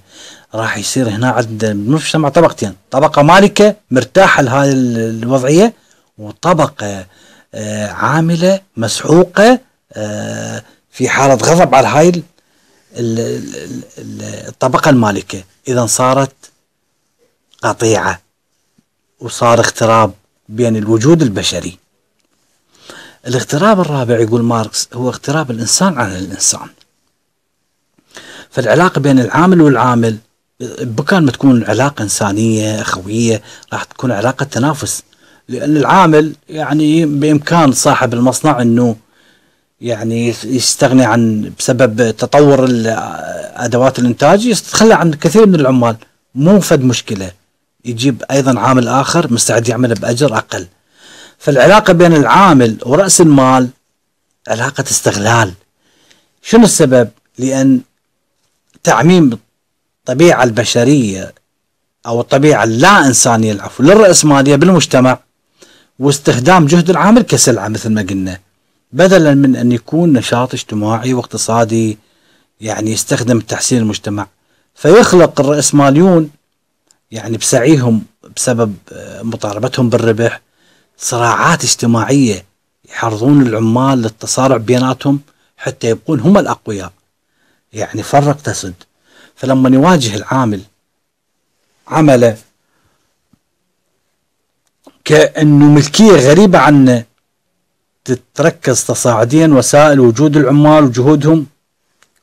[0.54, 5.72] راح يصير هنا عند المجتمع طبقتين طبقة مالكة مرتاحة لهذه الوضعية
[6.18, 7.06] وطبقة
[7.54, 9.60] آه، عاملة مسحوقة
[9.92, 12.22] آه، في حالة غضب على هاي
[14.48, 15.44] الطبقة المالكة.
[15.68, 16.34] إذا صارت
[17.62, 18.20] قطيعة
[19.20, 20.12] وصار اغتراب
[20.48, 21.78] بين الوجود البشري.
[23.26, 26.68] الاغتراب الرابع يقول ماركس هو اغتراب الإنسان عن الإنسان.
[28.50, 30.18] فالعلاقة بين العامل والعامل
[30.80, 33.42] بكان ما تكون علاقة إنسانية أخوية
[33.72, 35.02] راح تكون علاقة تنافس.
[35.52, 38.96] لأن العامل يعني بإمكان صاحب المصنع أنه
[39.80, 42.66] يعني يستغني عن بسبب تطور
[43.56, 45.96] أدوات الإنتاج يتخلى عن كثير من العمال.
[46.34, 47.30] مو فد مشكلة.
[47.84, 50.66] يجيب أيضا عامل آخر مستعد يعمله بأجر أقل.
[51.38, 53.68] فالعلاقة بين العامل ورأس المال
[54.48, 55.52] علاقة استغلال.
[56.42, 57.80] شنو السبب؟ لأن
[58.84, 59.38] تعميم
[59.98, 61.34] الطبيعة البشرية
[62.06, 65.18] أو الطبيعة اللا إنسانية العفو للراسماليه بالمجتمع
[66.02, 68.38] واستخدام جهد العامل كسلعة مثل ما قلنا
[68.92, 71.98] بدلا من أن يكون نشاط اجتماعي واقتصادي
[72.60, 74.26] يعني يستخدم تحسين المجتمع
[74.74, 76.30] فيخلق الرأسماليون
[77.10, 78.02] يعني بسعيهم
[78.36, 80.40] بسبب آه، مطالبتهم بالربح
[80.98, 82.44] صراعات اجتماعية
[82.88, 85.20] يحرضون العمال للتصارع بيناتهم
[85.56, 86.92] حتى يبقون هم الأقوياء.
[87.72, 88.74] يعني فرق تسد.
[89.36, 90.60] فلما يواجه العامل
[91.88, 92.36] عمله
[95.04, 97.04] كأنه ملكية غريبة عنه
[98.04, 101.46] تتركز تصاعديا وسائل وجود العمال وجهودهم.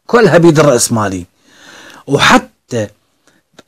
[0.08, 1.26] كلها بيد الرأسمالي
[2.08, 2.88] وحتى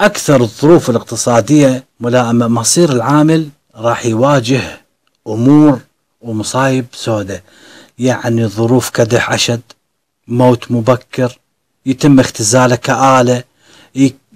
[0.01, 2.47] أكثر الظروف الاقتصادية ملائمة.
[2.47, 4.81] مصير العامل راح يواجه
[5.27, 5.79] أمور
[6.21, 7.41] ومصايب سوداء
[7.99, 9.61] يعني ظروف كدح أشد
[10.27, 11.39] موت مبكر
[11.85, 13.43] يتم اختزاله كآلة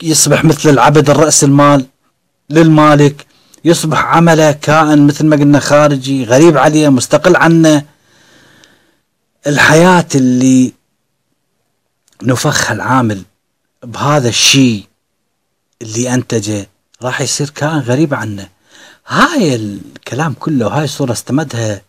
[0.03, 1.85] يصبح مثل العبد الرأس المال
[2.49, 3.25] للمالك.
[3.65, 7.83] يصبح عمله كائن مثل ما قلنا خارجي غريب عليه مستقل عنه.
[9.47, 10.73] الحياة اللي
[12.23, 13.21] نفخها العامل
[13.83, 14.83] بهذا الشيء
[15.81, 16.67] اللي أنتجه
[17.01, 18.49] راح يصير كائن غريب عنه.
[19.07, 21.81] هاي الكلام كله وهاي الصورة استمدها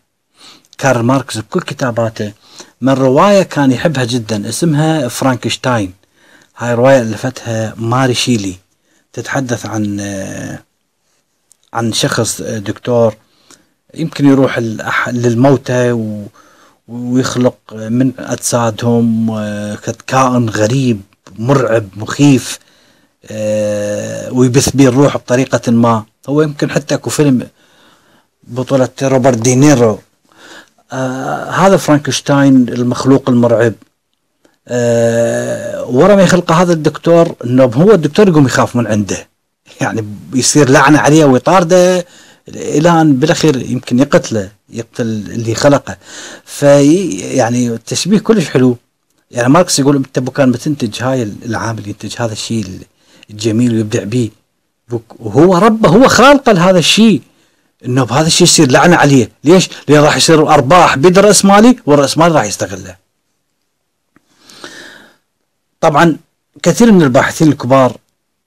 [0.77, 2.33] كارل ماركس بكل كتاباته.
[2.81, 5.93] من رواية كان يحبها جدا اسمها فرانكشتاين.
[6.57, 8.55] هاي رواية ألفتها ماري شيلي.
[9.13, 9.99] تتحدث عن
[11.77, 13.15] عن شخص دكتور
[13.95, 14.59] يمكن يروح
[15.07, 15.91] للموتى
[16.87, 21.01] ويخلق من أجسادهم آه، كائن غريب
[21.39, 22.59] مرعب مخيف
[23.31, 26.03] آه، ويبث به الروح بطريقة ما.
[26.29, 27.47] هو يمكن حتى اكو فيلم
[28.43, 29.99] بطولة روبرت دينيرو.
[30.91, 33.73] آه هذا فرانكشتاين المخلوق المرعب.
[34.67, 39.27] آه ورا ما يخلق هذا الدكتور إنه هو الدكتور يقوم يخاف من عنده.
[39.81, 42.05] يعني بيصير لعنة عليه ويطارده
[42.47, 45.97] إلى ان بالأخير يمكن يقتله يقتل اللي خلقه.
[46.45, 48.77] في يعني التشبيه كلش حلو.
[49.31, 52.79] يعني ماركس يقول إنت كان بتنتج هاي العامل ينتج هذا الشيء
[53.29, 54.29] الجميل ويبدع به
[55.19, 57.21] وهو ربه هو خالقه لهذا الشيء.
[57.85, 59.31] إنه بهذا الشيء يصير لعنة عليه.
[59.43, 62.95] ليش؟ لأن راح يصير أرباح بيد راس مالي والرأس مالي راح يستغله.
[65.81, 66.17] طبعا
[66.63, 67.97] كثير من الباحثين الكبار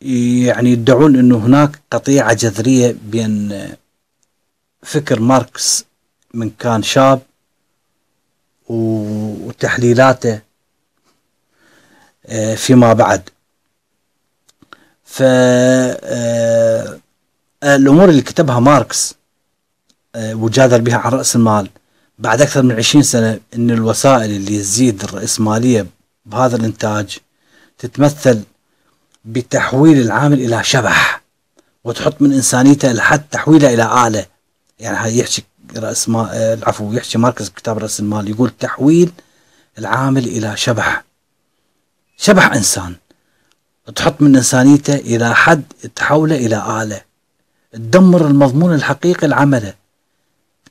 [0.01, 3.69] يعني يدعون إنه هناك قطيعة جذرية بين
[4.83, 5.85] فكر ماركس
[6.35, 7.23] من كان شاب
[8.69, 10.41] وتحليلاته
[12.27, 13.31] آه، فيما بعد.
[15.05, 16.09] فالأمور
[17.63, 19.15] آه، اللي كتبها ماركس
[20.15, 21.69] آه، وجادل بها عن رأس المال
[22.19, 25.87] بعد أكثر من عشرين سنة أن الوسائل اللي تزيد الرأسمالية
[26.27, 27.19] بهذا الإنتاج
[27.79, 28.43] تتمثل
[29.25, 31.23] بتحويل العامل إلى شبح
[31.85, 34.27] وتحط من إنسانيته لحد تحويله إلى آلة.
[34.79, 35.43] يعني هاي يحكي
[35.77, 39.13] رأس ما آه، العفو يحكي ماركس كتاب رأس المال يقول تحويل
[39.79, 41.05] العامل إلى شبح.
[42.17, 42.95] شبح إنسان.
[43.97, 45.63] تحط من إنسانيته إلى حد
[45.97, 47.01] تحوله إلى آلة.
[47.73, 49.75] تدمر المضمون الحقيقي العمله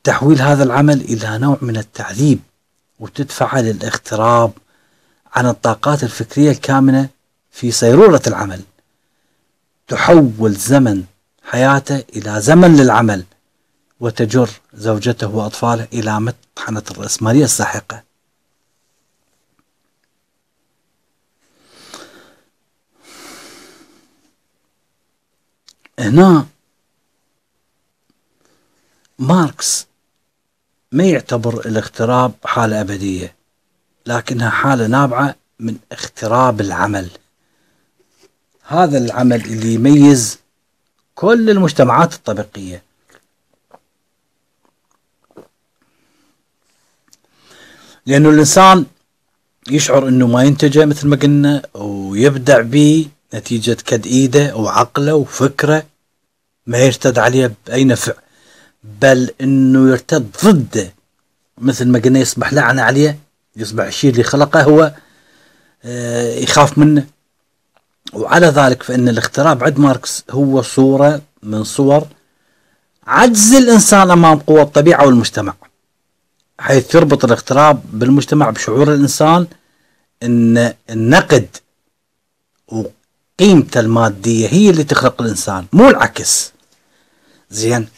[0.04, 2.38] تحويل هذا العمل إلى نوع من التعذيب
[3.00, 4.52] وتدفعه للاغتراب
[5.34, 7.08] عن الطاقات الفكرية الكامنة
[7.50, 8.62] في صيرورة العمل.
[9.88, 11.04] تحول زمن
[11.42, 13.24] حياته إلى زمن للعمل
[14.00, 18.02] وتجر زوجته وأطفاله إلى مطحنة الرأسمالية الساحقة.
[25.98, 26.46] هنا
[29.18, 29.86] ماركس
[30.92, 33.34] ما يعتبر الاغتراب حالة أبدية
[34.06, 37.10] لكنها حالة نابعة من اغتراب العمل.
[38.70, 40.38] هذا العمل اللي يميز
[41.14, 42.82] كل المجتمعات الطبقية.
[48.06, 48.86] لأنه الإنسان
[49.70, 55.86] يشعر أنه ما ينتجه مثل ما قلنا ويبدع به نتيجة كد إيده وعقله وفكره
[56.66, 58.12] ما يرتد عليه بأي نفع
[58.84, 60.94] بل أنه يرتد ضده.
[61.58, 63.18] مثل ما قلنا يصبح لعنة عليه
[63.56, 64.92] يصبح الشيء اللي خلقه هو
[65.84, 67.06] آه، يخاف منه.
[68.12, 72.06] وعلى ذلك فإن الاغتراب عند ماركس هو صورة من صور
[73.06, 75.54] عجز الإنسان أمام قوى الطبيعة والمجتمع
[76.58, 79.46] حيث يربط الاغتراب بالمجتمع بشعور الإنسان
[80.22, 81.56] أن النقد
[82.68, 86.52] وقيمته المادية هي اللي تخلق الإنسان مو العكس.
[87.50, 87.88] زين؟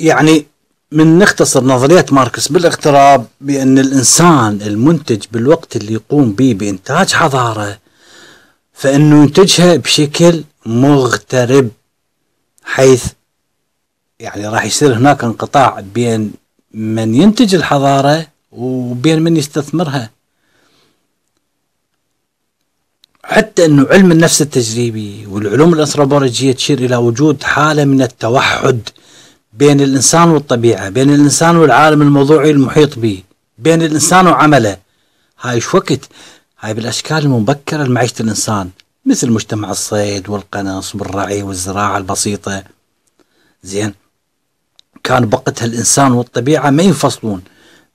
[0.00, 0.46] يعني
[0.94, 7.78] من نختصر نظرية ماركس بالاغتراب بأن الإنسان المنتج بالوقت اللي يقوم به بإنتاج حضارة
[8.72, 11.70] فإنه ينتجها بشكل مغترب
[12.64, 13.04] حيث
[14.20, 16.32] يعني راح يصير هناك انقطاع بين
[16.74, 20.10] من ينتج الحضارة وبين من يستثمرها.
[23.24, 28.80] حتى إنه علم النفس التجريبي والعلوم الأنثروبولوجية تشير إلى وجود حالة من التوحد
[29.58, 33.22] بين الإنسان والطبيعة بين الإنسان والعالم الموضوعي المحيط به
[33.58, 34.76] بين الإنسان وعمله.
[35.40, 36.08] هاي شو وقت؟
[36.60, 38.70] هاي بالأشكال المبكرة لمعيشة الإنسان
[39.06, 42.62] مثل مجتمع الصيد والقنص والرعي والزراعة البسيطة.
[43.62, 43.94] زين
[45.04, 47.42] كان بقتها الإنسان والطبيعة ما ينفصلون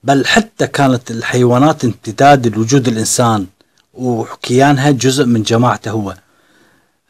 [0.03, 3.45] بل حتى كانت الحيوانات امتداد لوجود الإنسان
[3.93, 6.15] وكيانها جزء من جماعته هو.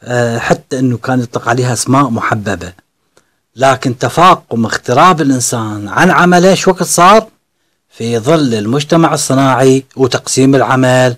[0.02, 2.72] أه حتى أنه كان يطلق عليها أسماء محببة.
[3.56, 7.28] لكن تفاقم اغتراب الإنسان عن عمله شو وقت صار؟
[7.90, 11.16] في ظل المجتمع الصناعي وتقسيم العمل.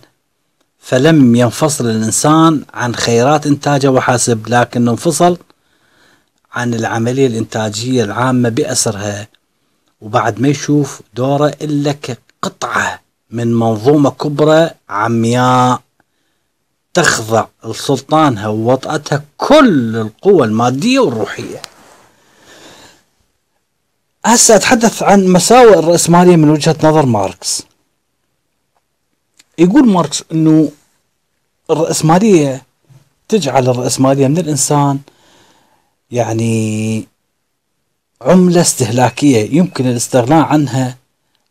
[0.79, 5.37] فلم ينفصل الإنسان عن خيرات إنتاجه وحسب لكنه انفصل
[6.53, 9.29] عن العملية الإنتاجية العامة بأسرها.
[10.01, 15.81] وبعد ما يشوف دوره إلا كقطعة من منظومة كبرى عمياء
[16.95, 21.72] تخضع لسلطانها ووطأتها كل القوى المادية والروحية.
[24.25, 27.63] هسه أتحدث عن مساوئ الرأسمالية من وجهة نظر ماركس.
[29.59, 30.71] يقول ماركس إنه
[31.71, 32.63] الرأسمالية
[33.29, 34.99] تجعل الرأسمالية من الإنسان
[36.11, 37.05] يعني
[38.23, 40.97] سلعة استهلاكية يمكن الاستغناء عنها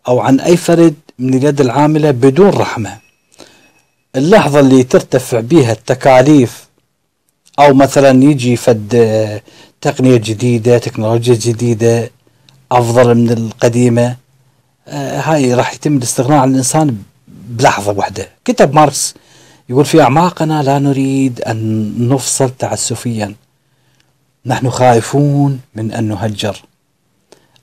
[0.07, 2.99] أو عن أي فرد من اليد العاملة بدون رحمة.
[4.15, 6.67] اللحظة اللي ترتفع بها التكاليف
[7.59, 9.41] أو مثلا يجي فد
[9.81, 12.11] تقنية جديدة تكنولوجيا جديدة
[12.71, 14.15] أفضل من القديمة.
[14.87, 16.97] آه هاي راح يتم الاستغناء عن الإنسان
[17.27, 18.29] بلحظة واحدة.
[18.45, 19.15] كتب ماركس
[19.69, 23.35] يقول في أعماقنا لا نريد أن نفصل تعسفيا.
[24.45, 26.61] نحن خائفون من أن نهجر.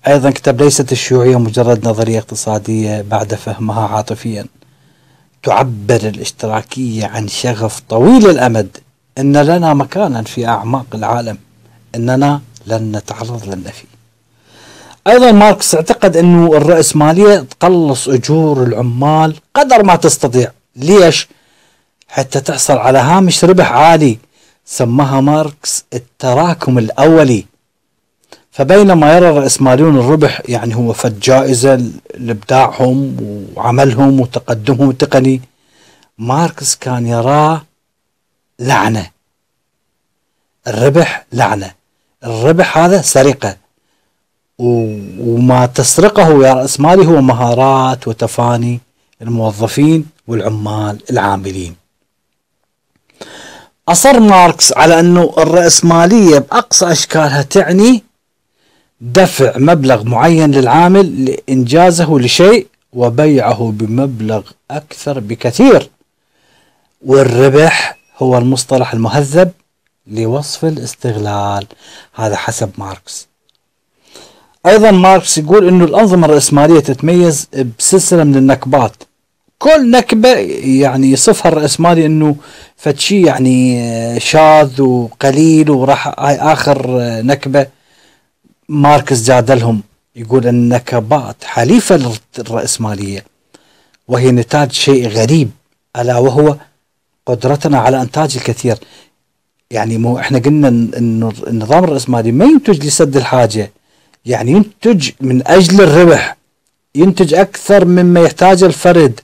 [0.06, 4.46] أيضا كتب ليست الشيوعية مجرد نظرية اقتصادية بل نفهمها عاطفيا.
[5.42, 8.76] تعبر الاشتراكية عن شغف طويل الأمد.
[9.18, 11.38] إن لنا مكانا في أعماق العالم.
[11.94, 13.84] إننا لن نتعرض للنفي.
[15.06, 20.50] أيضا ماركس اعتقد أنه الرأسمالية تقلص أجور العمال قدر ما تستطيع.
[20.76, 21.28] ليش؟
[22.08, 24.18] حتى تحصل على هامش ربح عالي.
[24.64, 27.46] سماها ماركس التراكم الأولي.
[28.50, 33.16] فبينما يرى الرأسماليون الربح يعني هو فد جائزة لإبداعهم
[33.54, 35.40] وعملهم وتقدمهم التقني
[36.18, 37.62] ماركس كان يراه
[38.58, 39.10] لعنة.
[40.66, 41.74] الربح لعنة.
[42.24, 43.56] الربح هذا سرقة.
[44.58, 48.80] وما تسرقه يا رأس مالي هو مهارات وتفاني
[49.22, 51.76] الموظفين والعمال العاملين.
[53.88, 58.02] أصر ماركس على أنه الرأسمالية بأقصى أشكالها تعني
[59.00, 65.90] دفع مبلغ معين للعامل لإنجازه لشيء وبيعه بمبلغ أكثر بكثير.
[67.06, 69.52] والربح هو المصطلح المهذب
[70.06, 71.66] لوصف الاستغلال
[72.14, 73.27] هذا حسب ماركس.
[74.68, 77.48] أيضا ماركس يقول إنه الأنظمة الرأسمالية تتميز
[77.78, 78.92] بسلسلة من النكبات.
[79.58, 80.28] كل نكبة
[80.82, 82.36] يعني يصفها الرأسمالي إنه
[82.76, 86.86] فتشي يعني شاذ وقليل وراح هاي آخر
[87.22, 87.66] نكبة
[88.68, 89.82] ماركس جادلهم.
[90.16, 93.24] يقول النكبات حليفة للرأسمالية
[94.08, 95.50] وهي نتاج شيء غريب
[95.96, 96.56] ألا وهو
[97.26, 98.78] قدرتنا على إنتاج الكثير.
[99.70, 103.70] يعني مو إحنا قلنا إنه النظام الرأسمالي ما ينتج لسد الحاجة.
[104.28, 106.36] يعني ينتج من أجل الربح
[106.94, 109.20] ينتج أكثر مما يحتاج الفرد.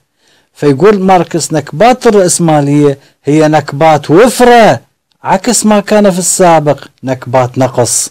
[0.54, 4.80] فيقول ماركس نكبات الرأسمالية هي نكبات وفرة
[5.22, 8.10] عكس ما كان في السابق نكبات نقص.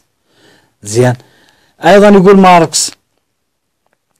[0.84, 1.14] زين.
[1.86, 2.91] أيضا يقول ماركس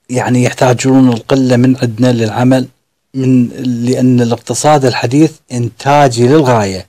[0.10, 2.68] يعني يحتاجون القلة من عندنا للعمل
[3.14, 3.48] من
[3.86, 6.88] لأن الاقتصاد الحديث إنتاجي للغاية.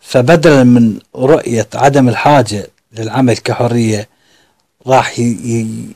[0.00, 2.66] فبدلا من رؤية عدم الحاجة
[2.98, 4.08] للعمل كحرية
[4.86, 5.18] راح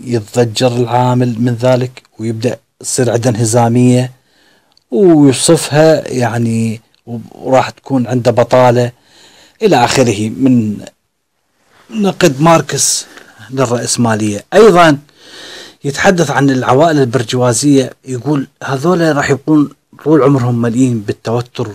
[0.01, 4.13] يتضجر العامل من ذلك ويبدأ تصير عنده انهزامية
[4.91, 6.81] ويوصفها يعني
[7.35, 8.93] وراح تكون عنده بطالة
[9.63, 10.29] إلى آخره.
[10.29, 10.85] من
[11.91, 13.07] نقد ماركس
[13.51, 14.99] للرأسمالية أيضا
[15.85, 17.93] يتحدث عن العوائل البرجوازية.
[18.05, 19.71] يقول هذول راح يكون
[20.05, 21.69] طول عمرهم مليين بالتوتر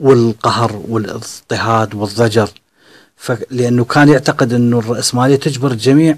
[0.00, 2.50] والقهر والإضطهاد والضجر.
[3.50, 6.16] لأنه كان يعتقد أنه الرأسمالية تجبر الجميع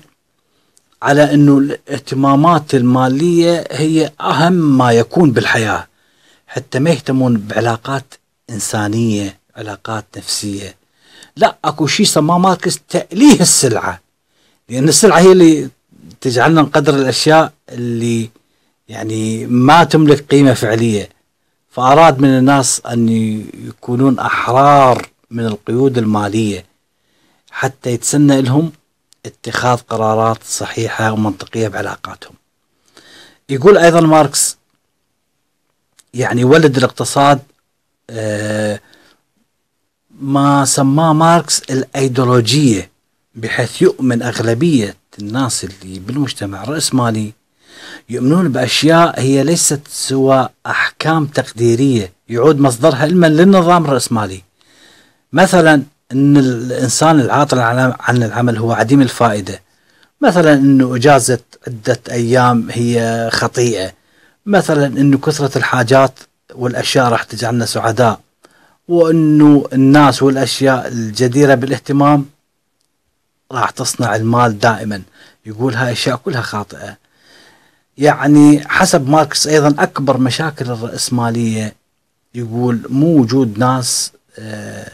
[1.02, 5.86] على أنه الاهتمامات المالية هي أهم ما يكون بالحياة
[6.46, 8.14] حتى ما يهتمون بعلاقات
[8.50, 10.76] إنسانية علاقات نفسية.
[11.36, 14.00] لا أكو شيء سماه ماركس تأليه السلعة
[14.68, 15.68] لأن السلعة هي اللي
[16.20, 18.30] تجعلنا نقدر الأشياء اللي
[18.88, 21.08] يعني ما تملك قيمة فعلية.
[21.70, 23.08] فأراد من الناس أن
[23.68, 26.71] يكونون أحرار من القيود المالية.
[27.52, 28.72] حتى يتسنى لهم
[29.26, 32.34] اتخاذ قرارات صحيحة ومنطقية بعلاقاتهم.
[33.48, 34.56] يقول أيضا ماركس
[36.14, 37.40] يعني ولد الاقتصاد
[38.10, 38.80] آه،
[40.20, 42.90] ما سماه ماركس الأيديولوجية
[43.34, 47.32] بحيث يؤمن أغلبية الناس اللي بالمجتمع الرأسمالي
[48.08, 54.42] يؤمنون بأشياء هي ليست سوى أحكام تقديرية يعود مصدرها علما للنظام الرأسمالي.
[55.32, 55.82] مثلا
[56.12, 59.60] أن الإنسان العاطل عن العمل هو عديم الفائدة.
[60.20, 63.92] مثلا أنه إجازة عدة أيام هي خطيئة.
[64.46, 66.18] مثلا أنه كثرة الحاجات
[66.54, 68.20] والأشياء راح تجعلنا سعداء.
[68.88, 72.26] وأنه الناس والأشياء الجديرة بالاهتمام
[73.52, 75.02] راح تصنع المال دائما.
[75.46, 76.96] يقول هاي أشياء كلها خاطئة.
[77.98, 81.74] يعني حسب ماركس أيضا أكبر مشاكل الرأسمالية
[82.34, 84.92] يقول مو وجود ناس آه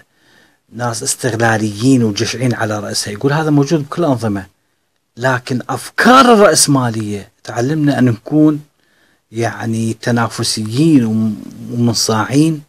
[0.73, 3.13] ناس استغلاليين وجشعين على رأسها.
[3.13, 4.47] يقول هذا موجود بكل الأنظمة
[5.17, 8.61] لكن أفكار الرأسمالية تعلمنا أن نكون
[9.33, 11.05] يعني تنافسيين
[11.73, 12.63] ومنصاعين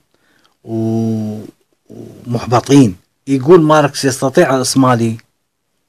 [2.28, 2.96] ومحبطين.
[3.28, 5.18] يقول ماركس يستطيع الرأسمالي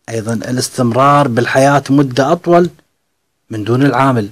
[0.09, 2.71] أيضا الاستمرار بالحياة مدة أطول
[3.51, 4.29] من دون العامل.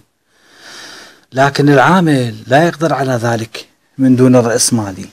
[1.32, 3.68] لكن العامل لا يقدر على ذلك
[3.98, 5.06] من دون الرأسمالي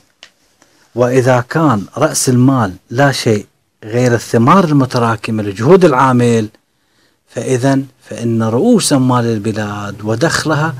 [0.96, 3.46] وإذا كان رأس المال لا شيء
[3.84, 6.48] غير الثمار المتراكمة لجهود العامل
[7.28, 10.74] فإذا فإن رؤوس أموال البلاد ودخلها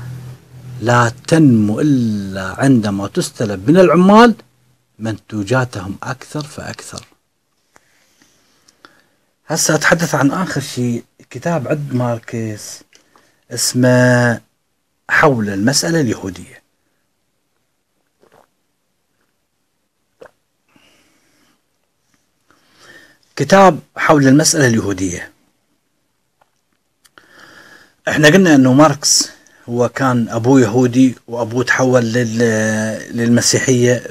[0.81, 4.35] لا تنمو إلا عندما تستلب من العمال
[4.99, 7.05] منتوجاتهم أكثر فأكثر.
[9.47, 12.83] هسه أتحدث عن آخر شيء كتاب عند ماركس
[13.51, 14.41] اسمه
[15.09, 16.56] حول المسألة اليهودية.
[23.37, 25.31] كتاب حول المسألة اليهودية.
[28.07, 29.29] إحنا قلنا إنه ماركس
[29.69, 32.03] هو كان أبوه يهودي وأبوه تحول
[33.11, 34.03] للمسيحية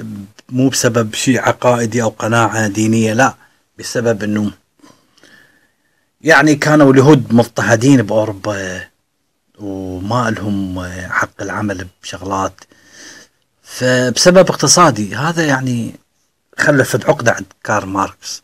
[0.48, 3.34] مو بسبب شيء عقائدي أو قناعة دينية لا
[3.78, 4.52] بسبب إنه
[6.20, 8.84] يعني كانوا اليهود مضطهدين بأوروبا
[9.58, 12.60] وما لهم حق العمل بشغلات.
[13.62, 15.94] فبسبب اقتصادي هذا يعني
[16.58, 18.42] خلفت عقدة عند كارل ماركس.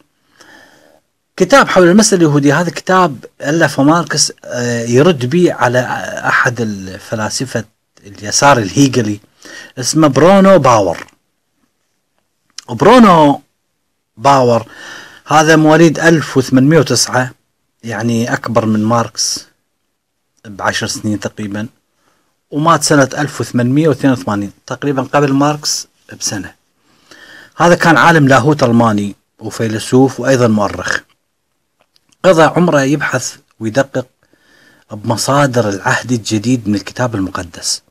[1.36, 5.78] كتاب حول المسألة اليهودية هذا كتاب ألفه ماركس آه، يرد به على
[6.26, 7.64] أحد الفلاسفة
[8.06, 9.20] اليسار الهيجلي
[9.78, 11.06] اسمه برونو باور.
[12.68, 13.42] برونو
[14.16, 14.66] باور
[15.26, 17.30] هذا مواليد 1809
[17.84, 19.46] يعني أكبر من ماركس
[20.44, 21.68] بعشر سنين تقريبا
[22.50, 25.88] ومات سنة 1882 تقريبا قبل ماركس
[26.20, 26.54] بسنة.
[27.56, 31.00] هذا كان عالم لاهوت ألماني وفيلسوف وأيضا مؤرخ.
[32.22, 34.06] قضى عمره يبحث ويدقق
[34.90, 37.82] بمصادر العهد الجديد من الكتاب المقدس.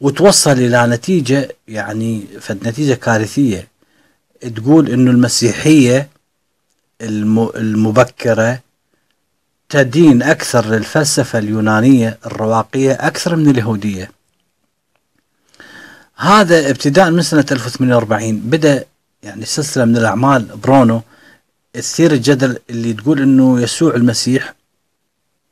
[0.00, 3.68] وتوصل إلى نتيجة يعني فد نتيجة كارثية.
[4.56, 6.08] تقول أنه المسيحية
[7.00, 8.60] المبكرة
[9.68, 14.10] تدين أكثر للفلسفة اليونانية الرواقية أكثر من اليهودية.
[16.16, 18.84] هذا ابتداء من سنة 1048 بدأ
[19.22, 21.02] يعني سلسلة من الأعمال برونو
[21.74, 24.54] تثير الجدل اللي تقول أنه يسوع المسيح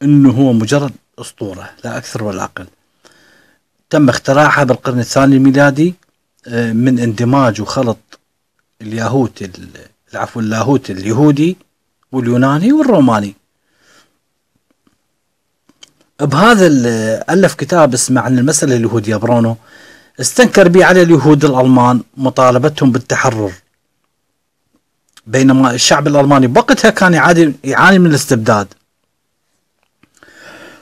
[0.02, 2.66] أنه هو مجرد أسطورة لا أكثر ولا أقل.
[3.90, 5.94] تم اختراعها بالقرن الثاني الميلادي
[6.46, 7.98] آه، من اندماج وخلط
[8.82, 9.50] اليهوت
[10.12, 11.56] العفو اللاهوت اليهودي
[12.12, 13.34] واليوناني والروماني.
[16.20, 16.66] بهذا
[17.30, 19.56] ألف كتاب اسمه عن المسألة اليهودية برونو
[20.20, 23.52] استنكر به على اليهود الألمان مطالبتهم بالتحرر.
[25.30, 26.46] بينما الشعب الألماني.
[26.46, 28.68] بوقتها كان يعاني, يعاني من الاستبداد.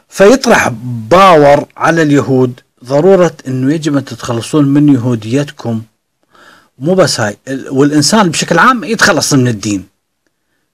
[0.09, 0.69] فيطرح
[1.11, 2.61] باور على اليهود.
[2.85, 5.83] ضرورة أنه يجب أن تتخلصون من يهوديتكم.
[6.79, 7.37] مو بس هاي.
[7.71, 9.87] والإنسان بشكل عام يتخلص من الدين.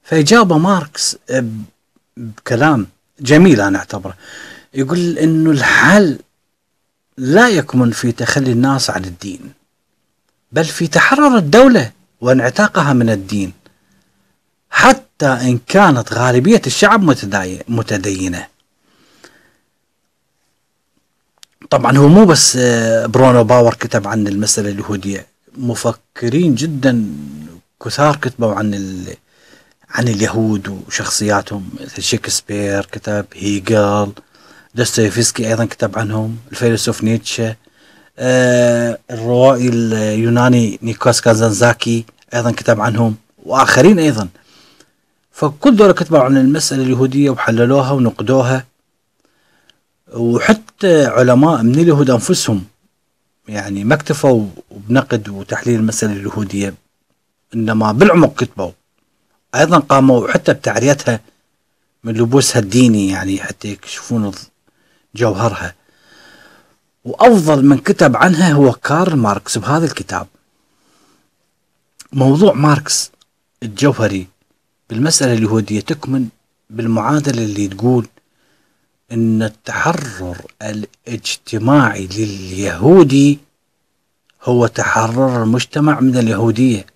[0.03, 1.17] فإجابة ماركس
[2.17, 2.87] بكلام
[3.21, 4.15] جميل أنا أعتبره.
[4.75, 6.19] يقول أنه الحل
[7.19, 9.53] لا يكمن في تخلي الناس عن الدين
[10.53, 13.53] بل في تحرر الدولة وانعتاقها من الدين.
[14.75, 17.03] حتى إن كانت غالبية الشعب
[17.69, 18.47] متدينة.
[21.71, 25.27] طبعا هو مو بس آه، برونو باور كتب عن المسألة اليهودية.
[25.57, 27.07] مفكرين جدا
[27.85, 28.75] كثار كتبوا عن
[29.91, 31.71] عن اليهود وشخصياتهم.
[31.81, 34.13] مثل شكسبير كتب هيجل
[34.75, 37.57] دوستويفسكي أيضا كتب عنهم الفيلسوف نيتشه
[38.19, 42.05] آه الروائي اليوناني نيكوس كازانزاكي
[42.35, 44.29] أيضا كتب عنهم وآخرين أيضا.
[45.35, 48.67] فكل دول كتبوا عن المسألة اليهودية وحللوها ونقدوها
[50.13, 52.65] وحتى علماء من اليهود أنفسهم
[53.49, 56.75] يعني ما اكتفوا بنقد وتحليل المسألة اليهودية
[57.55, 58.71] إنما بالعمق كتبوا.
[59.55, 61.21] أيضا قاموا حتى بتعريتها
[62.05, 64.33] من لبوسها الديني يعني حتى يكشفون
[65.15, 65.75] جوهرها.
[67.05, 70.27] وأفضل من كتب عنها هو كارل ماركس بهذا الكتاب.
[72.13, 73.11] موضوع ماركس
[73.63, 74.34] الجوهري
[74.95, 76.29] بالمسألة اليهودية تكمن
[76.71, 78.07] بالمعادلة اللي تقول
[79.13, 83.39] إن التحرر الاجتماعي لليهودي
[84.43, 86.87] هو تحرر المجتمع من اليهودية.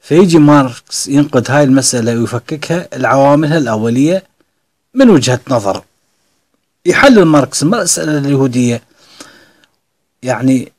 [0.00, 4.24] فيجي ماركس ينقد هاي المسألة ويفككها لعواملها الأولية
[4.94, 5.84] من وجهة نظر.
[6.86, 8.82] يحلل ماركس المسألة اليهودية.
[10.22, 10.72] يعني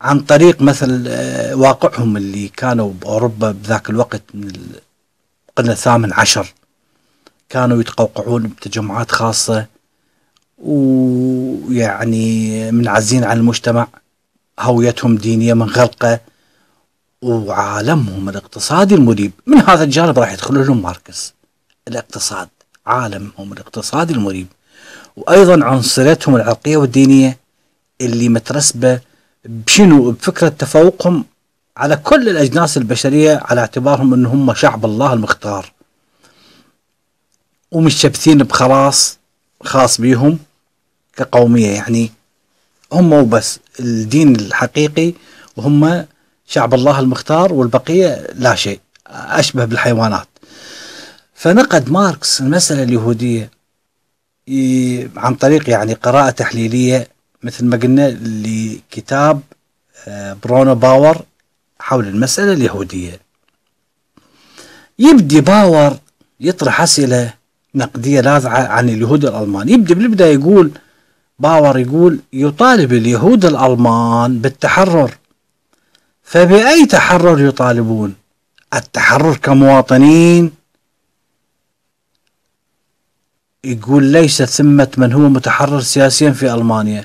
[0.00, 4.52] عن طريق مثل آه، واقعهم اللي كانوا بأوروبا بذاك الوقت من
[5.50, 6.54] القرن الثامن عشر.
[7.48, 9.66] كانوا يتقوقعون بتجمعات خاصة
[10.58, 12.32] ويعني
[12.72, 13.86] منعزين عن المجتمع
[14.60, 16.20] هويتهم دينية منغلقة
[17.22, 21.34] وعالمهم الاقتصادي المريب من هذا الجانب راح يدخل لهم ماركس.
[21.88, 22.48] الاقتصاد
[22.86, 24.46] عالمهم الاقتصادي المريب
[25.16, 27.38] وأيضا عنصريتهم العرقية والدينية
[28.00, 29.00] اللي مترسبة
[29.48, 31.24] بشنو بفكرة تفوقهم
[31.76, 35.72] على كل الأجناس البشرية على اعتبارهم أنهم شعب الله المختار.
[37.70, 39.18] ومتشبثين بخلاص
[39.62, 40.38] خاص بيهم
[41.16, 41.70] كقومية.
[41.70, 42.12] يعني
[42.92, 45.12] هم وبس الدين الحقيقي
[45.56, 46.06] وهم
[46.46, 50.28] شعب الله المختار والبقية لا شيء أشبه بالحيوانات.
[51.34, 53.50] فنقد ماركس المسألة اليهودية
[55.16, 59.40] عن طريق يعني قراءة تحليلية مثل ما قلنا لكتاب
[60.08, 61.22] آه، برونو باور
[61.80, 63.20] حول المسألة اليهودية.
[64.98, 65.98] يبدي باور
[66.40, 67.34] يطرح أسئلة
[67.74, 69.68] نقدية لاذعة عن اليهود الألمان.
[69.68, 70.70] يبدأ بالبداية يقول
[71.38, 75.14] باور يقول يطالب اليهود الألمان بالتحرر.
[76.22, 78.14] فبأي تحرر يطالبون؟
[78.74, 80.52] التحرر كمواطنين.
[83.64, 87.04] يقول ليس ثمة من هو متحرر سياسيا في ألمانيا.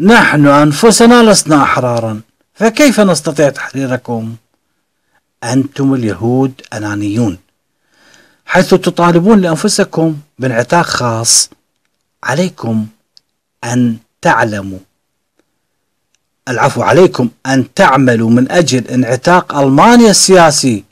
[0.00, 2.20] نحن أنفسنا لسنا أحرارا
[2.54, 4.34] فكيف نستطيع تحريركم؟
[5.44, 7.38] أنتم اليهود أنانيون
[8.46, 11.50] حيث تطالبون لأنفسكم بانعتاق خاص.
[12.22, 12.86] عليكم
[13.64, 14.78] أن تعلموا.
[16.48, 20.84] العفو عليكم أن تعملوا من أجل انعتاق ألمانيا السياسي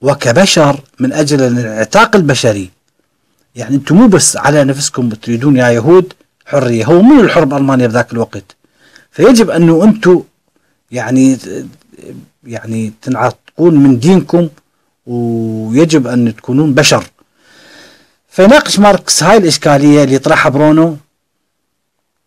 [0.00, 2.70] وكبشر من أجل الانعتاق البشري.
[3.54, 6.12] يعني أنتم مو بس على نفسكم تريدون يا يهود
[6.46, 6.84] حرية.
[6.84, 8.56] هو من الحر بألمانيا بذاك الوقت.
[9.10, 10.22] فيجب أنه أنتم
[10.90, 11.38] يعني
[12.44, 14.48] يعني تنعتقون من دينكم
[15.06, 17.04] ويجب أن تكونون بشر.
[18.28, 20.96] فيناقش ماركس هاي الإشكالية اللي طرحها برونو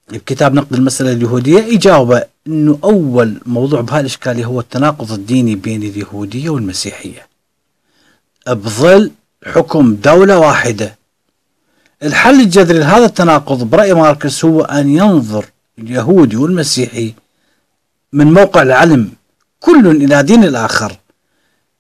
[0.10, 1.60] بكتاب نقد المسألة اليهودية.
[1.60, 7.28] يجاوب أنه أول موضوع بهاي الإشكالية هو التناقض الديني بين اليهودية والمسيحية.
[8.48, 9.12] بظل
[9.46, 10.99] حكم دولة واحدة.
[12.04, 15.46] الحل الجذري لهذا التناقض برأي ماركس هو أن ينظر
[15.80, 17.14] اليهودي والمسيحي
[18.14, 19.10] من موقع العلم
[19.60, 20.98] كل إلى دين الآخر.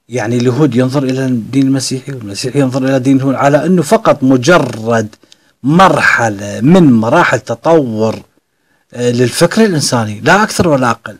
[0.09, 5.15] يعني اليهود ينظر إلى الدين المسيحي والمسيحي ينظر إلى دينه على أنه فقط مجرد
[5.63, 8.19] مرحلة من مراحل تطور
[8.93, 11.17] آه، للفكر الإنساني لا أكثر ولا أقل.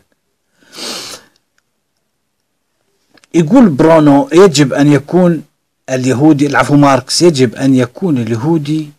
[3.34, 5.42] يقول برونو يجب أن يكون
[5.90, 8.90] اليهودي العفو ماركس يجب أن يكون اليهودي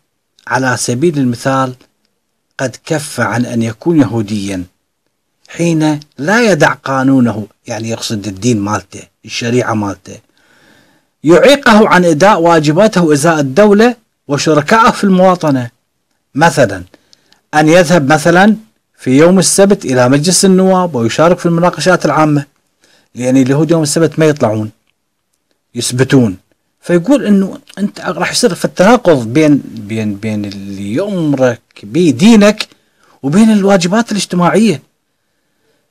[0.47, 1.73] على سبيل المثال
[2.59, 4.63] قد كف عن أن يكون يهوديا
[5.49, 10.17] حين لا يدع قانونه يعني يقصد الدين مالته الشريعة مالته.
[11.23, 13.95] يعيقه عن إداء واجباته إزاء الدولة
[14.27, 15.69] وشركائه في المواطنة.
[16.35, 16.83] مثلا
[17.53, 18.55] أن يذهب مثلا
[18.97, 22.45] في يوم السبت إلى مجلس النواب ويشارك في المناقشات العامة
[23.15, 24.71] لأن اليهود يوم السبت ما يطلعون
[25.75, 26.37] يثبتون.
[26.81, 32.67] فيقول إنه أنت راح يصير في التناقض بين بين بين اللي يؤمرك به دينك
[33.23, 34.81] وبين الواجبات الاجتماعية.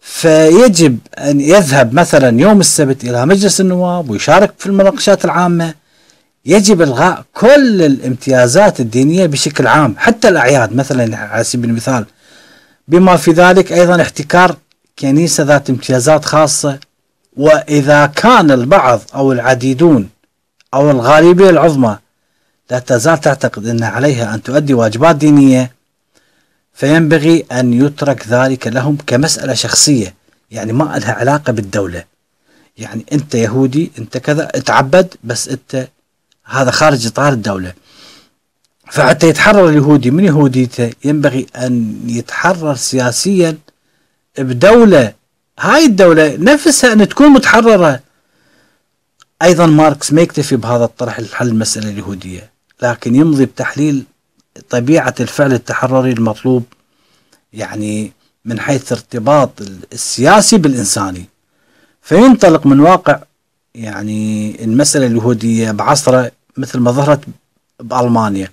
[0.00, 5.74] فيجب أن يذهب مثلا يوم السبت إلى مجلس النواب ويشارك في المناقشات العامة.
[6.46, 10.76] يجب إلغاء كل الامتيازات الدينية بشكل عام حتى الأعياد.
[10.76, 12.06] مثلا على سبيل المثال
[12.88, 14.56] بما في ذلك أيضا احتكار
[14.98, 16.78] كنيسة ذات امتيازات خاصة.
[17.36, 20.08] وإذا كان البعض أو العديدون
[20.74, 21.98] أو الغالبية العظمى
[22.70, 25.72] لا تزال تعتقد أن عليها أن تؤدي واجبات دينية
[26.74, 30.14] فينبغي أن يترك ذلك لهم كمسألة شخصية
[30.50, 32.04] يعني ما لها علاقة بالدولة.
[32.78, 35.88] يعني أنت يهودي أنت كذا اتعبد بس أنت
[36.44, 37.72] هذا خارج إطار الدولة.
[38.90, 43.58] فحتى يتحرر اليهودي من يهوديته ينبغي أن يتحرر سياسيا
[44.38, 45.12] بدولة.
[45.58, 48.00] هاي الدولة نفسها أن تكون متحررة.
[49.42, 52.50] أيضا ماركس ما يكتفي بهذا الطرح لحل المسألة اليهودية
[52.82, 54.04] لكن يمضي بتحليل
[54.70, 56.64] طبيعة الفعل التحرري المطلوب
[57.52, 58.12] يعني
[58.44, 59.50] من حيث ارتباط
[59.92, 61.24] السياسي بالإنساني.
[62.02, 63.18] فينطلق من واقع
[63.74, 67.20] يعني المسألة اليهودية بعصرة مثل ما ظهرت
[67.80, 68.48] بألمانيا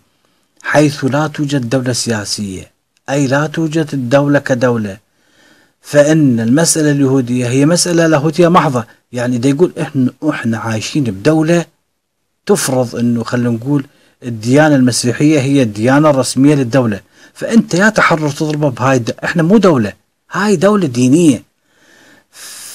[0.61, 2.71] حيث لا توجد دولة سياسية
[3.09, 4.97] أي لا توجد الدولة كدولة.
[5.81, 8.85] فإن المسألة اليهودية هي مسألة لاهوتية محضة.
[9.11, 11.65] يعني دا يقول إحنا إحنا عايشين بدولة
[12.45, 13.85] تفرض إنه خلينا نقول
[14.23, 16.99] الديانة المسيحية هي الديانة الرسمية للدولة.
[17.33, 19.15] فأنت يا تحرر تضربه بهاي الد...
[19.23, 19.93] إحنا مو دولة.
[20.31, 21.43] هاي دولة دينية.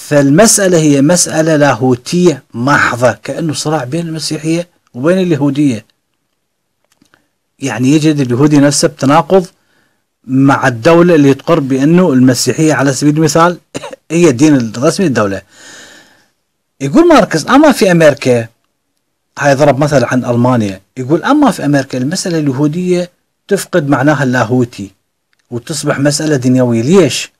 [0.07, 5.85] فالمسألة هي مسألة لاهوتية محضة كأنه صراع بين المسيحية وبين اليهودية.
[7.59, 9.45] يعني يجد اليهودي نفسه بتناقض
[10.27, 13.57] مع الدولة اللي تقر بأنه المسيحية على سبيل المثال
[14.11, 15.41] هي الدين الرسمي للدولة.
[16.83, 18.47] يقول ماركس أما في أمريكا
[19.39, 23.09] هاي ضرب مثل عن ألمانيا يقول أما في أمريكا المسألة اليهودية
[23.47, 24.91] تفقد معناها اللاهوتي
[25.51, 26.81] وتصبح مسألة دنيوية.
[26.81, 27.31] ليش؟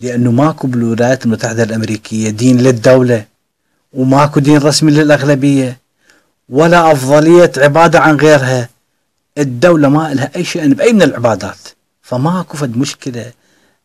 [0.00, 3.24] لأنه ماكو بالولايات المتحدة الأمريكية دين للدولة
[3.92, 5.78] وماكو دين رسمي للأغلبية
[6.48, 8.68] ولا أفضلية عبادة عن غيرها.
[9.38, 11.58] الدولة ما لها أي شيء بأي من العبادات
[12.02, 13.32] فماكو فد مشكلة.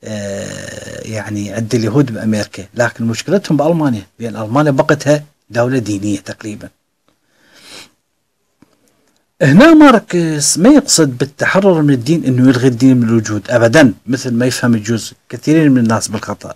[0.01, 2.65] يعني عند اليهود بأمريكا.
[2.73, 6.69] لكن مشكلتهم بألمانيا لأن ألمانيا بقتها دولة دينية تقريبا.
[9.41, 13.51] هنا ماركس ما يقصد بالتحرر من الدين إنه يلغي الدين من الوجود.
[13.51, 16.55] ابدا مثل ما يفهم الجزء كثيرين من الناس بالخطأ.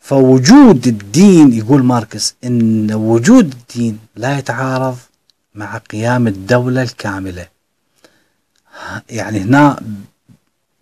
[0.00, 4.96] فوجود الدين يقول ماركس إن وجود الدين لا يتعارض
[5.54, 7.46] مع قيام الدولة الكاملة.
[9.10, 9.80] يعني هنا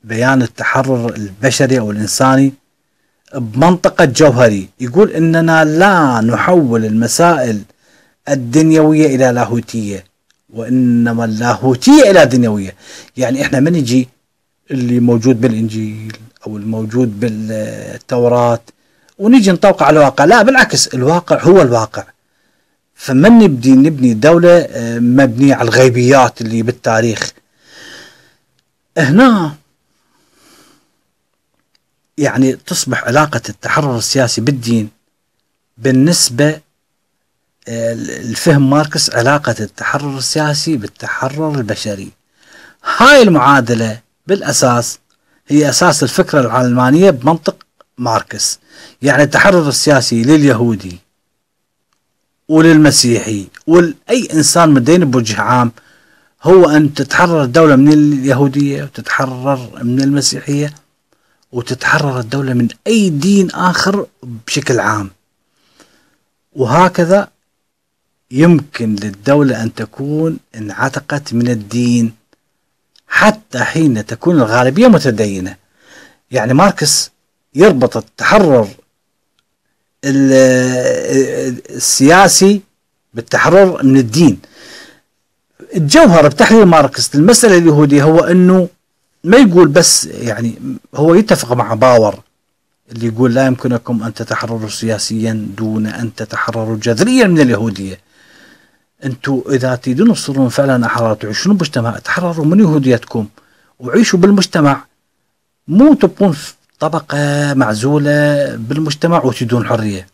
[0.05, 2.53] بيان التحرر البشري أو الإنساني
[3.35, 4.69] بمنطقة جوهري.
[4.81, 7.63] يقول إننا لا نحول المسائل
[8.29, 10.05] الدنيوية إلى لاهوتية
[10.55, 12.75] وإنما اللاهوتية إلى دنيوية.
[13.17, 14.09] يعني إحنا ما نجي
[14.71, 16.17] اللي موجود بالإنجيل
[16.47, 18.61] أو الموجود بالتوراة
[19.19, 20.25] ونجي نطوق على الواقع.
[20.25, 22.05] لا بالعكس الواقع هو الواقع.
[22.95, 27.31] فمن نبدي نبني دولة آه، مبنية على الغيبيات اللي بالتاريخ.
[28.99, 29.55] هنا
[32.19, 34.89] يعني تصبح علاقة التحرر السياسي بالدين
[35.79, 36.61] بالنسبة
[37.69, 42.11] الفهم ماركس علاقة التحرر السياسي بالتحرر البشري.
[42.97, 44.99] هاي المعادلة بالأساس
[45.49, 47.67] هي أساس الفكرة العلمانية بمنطق
[47.99, 48.59] ماركس.
[49.03, 50.99] يعني التحرر السياسي لليهودي
[52.49, 55.73] وللمسيحي ولأي إنسان مدين بوجه عام
[56.43, 60.75] هو أن تتحرر الدولة من اليهودية وتتحرر من المسيحية.
[61.53, 65.11] وتتحرر الدولة من أي دين آخر بشكل عام.
[66.53, 67.29] وهكذا
[68.31, 72.15] يمكن للدولة أن تكون انعتقت من الدين
[73.09, 75.57] حتى حين تكون الغالبية متدينة.
[76.31, 77.11] يعني ماركس
[77.55, 78.69] يربط التحرر
[81.71, 82.63] السياسي
[83.15, 84.41] بالتحرر من الدين.
[85.77, 88.69] الجوهر بتحليل ماركس للمسألة اليهودية هو أنه
[89.25, 90.59] ما يقول بس يعني
[90.95, 92.21] هو يتفق مع باور
[92.93, 98.01] اللي يقول لا يمكنكم أن تتحرروا سياسيا دون أن تتحرروا جذريا من اليهودية.
[99.05, 103.29] أنتم إذا تريدون تصيرون فعلا أحرار تعيشون بمجتمع تحرروا من يهوديتكم
[103.79, 104.85] وعيشوا بالمجتمع.
[105.69, 110.07] مو تبقون في طبقة معزولة بالمجتمع وتريدون حرية.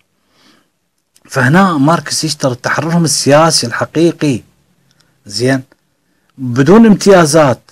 [1.24, 4.42] فهنا ماركس يشترط تحررهم السياسي الحقيقي.
[5.26, 5.62] زين؟
[6.38, 7.65] بدون امتيازات.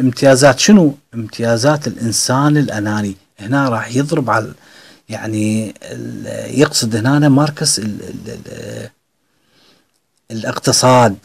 [0.00, 3.16] امتيازات شنو؟ امتيازات الإنسان الأناني.
[3.40, 4.52] هنا راح يضرب على
[5.08, 5.74] يعني
[6.50, 7.84] يقصد هنا ماركس ال
[8.28, 8.88] ال
[10.30, 11.16] الاقتصاد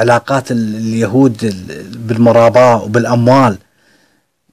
[0.00, 1.54] علاقات اليهود
[2.06, 3.58] بالمراباة وبالأموال.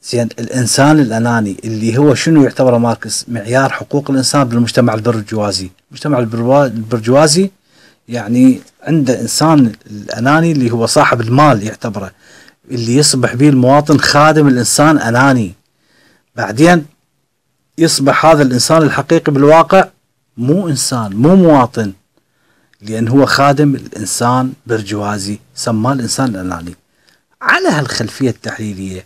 [0.03, 5.69] زين الإنسان الأناني اللي هو شنو يعتبره ماركس معيار حقوق الإنسان بالمجتمع البرجوازي.
[5.91, 7.51] المجتمع البرجوازي
[8.10, 12.11] يعني عنده إنسان الأناني اللي هو صاحب المال يعتبره
[12.72, 15.53] اللي يصبح به المواطن خادم الإنسان أناني.
[16.36, 16.86] بعدين
[17.77, 19.88] يصبح هذا الإنسان الحقيقي بالواقع
[20.38, 21.94] مو إنسان مو مواطن
[22.82, 26.76] لأن هو خادم الإنسان برجوازي سماه الإنسان الأناني.
[27.41, 29.06] على هالخلفية التحليلية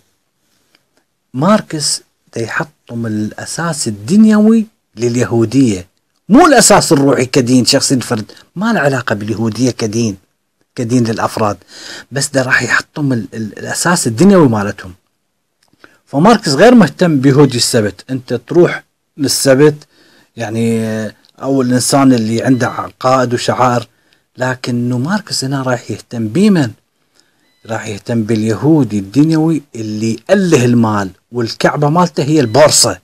[1.34, 2.02] ماركس
[2.38, 4.66] يحطم الأساس الدنيوي
[4.96, 5.88] لليهودية.
[6.30, 10.18] مو الأساس الروحي كدين شخصي الفرد ما له علاقة باليهودية كدين
[10.76, 11.58] كدين للأفراد.
[12.12, 14.94] بس ده راح يحطم الأساس الدنيوي مالتهم.
[16.06, 18.06] فماركس غير مهتم بيهودي السبت.
[18.10, 18.84] أنت تروح
[19.18, 19.76] للسبت
[20.38, 20.84] يعني
[21.42, 23.88] أو الإنسان اللي عنده عقائد وشعائر.
[24.38, 26.72] لكنه ماركس هنا راح يهتم بمن؟
[27.66, 32.98] راح يهتم باليهودي الدنيوي اللي أله المال والكعبة مالته هي البورصة.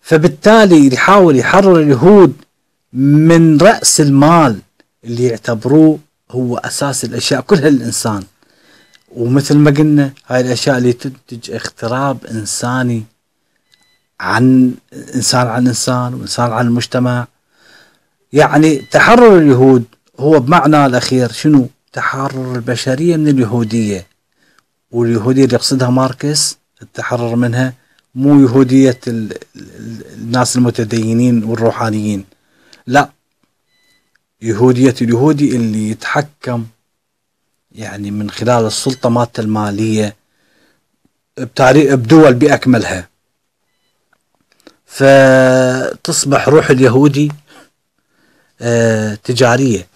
[0.00, 2.34] فبالتالي يحاول يحرر اليهود
[2.92, 4.58] من رأس المال
[5.04, 5.98] اللي يعتبروه
[6.30, 8.22] هو أساس الأشياء كلها للإنسان.
[9.16, 13.02] ومثل ما قلنا هاي الأشياء اللي تنتج اغتراب إنساني
[14.20, 14.74] عن
[15.14, 17.26] إنسان عن إنسان وإنسان عن المجتمع.
[18.32, 19.84] يعني تحرر اليهود
[20.20, 24.06] هو بمعنى الأخير شنو؟ تحرر البشرية من اليهودية.
[24.90, 27.74] واليهودية اللي يقصدها ماركس التحرر منها
[28.14, 32.24] مو يهودية الناس المتدينين والروحانيين.
[32.86, 33.10] لا
[34.42, 36.66] يهودية اليهودي اللي يتحكم
[37.72, 40.16] يعني من خلال السلطة مالته المالية
[41.36, 43.08] بدول بأكملها.
[44.86, 47.32] فتصبح روح اليهودي
[48.60, 49.86] آه، تجارية.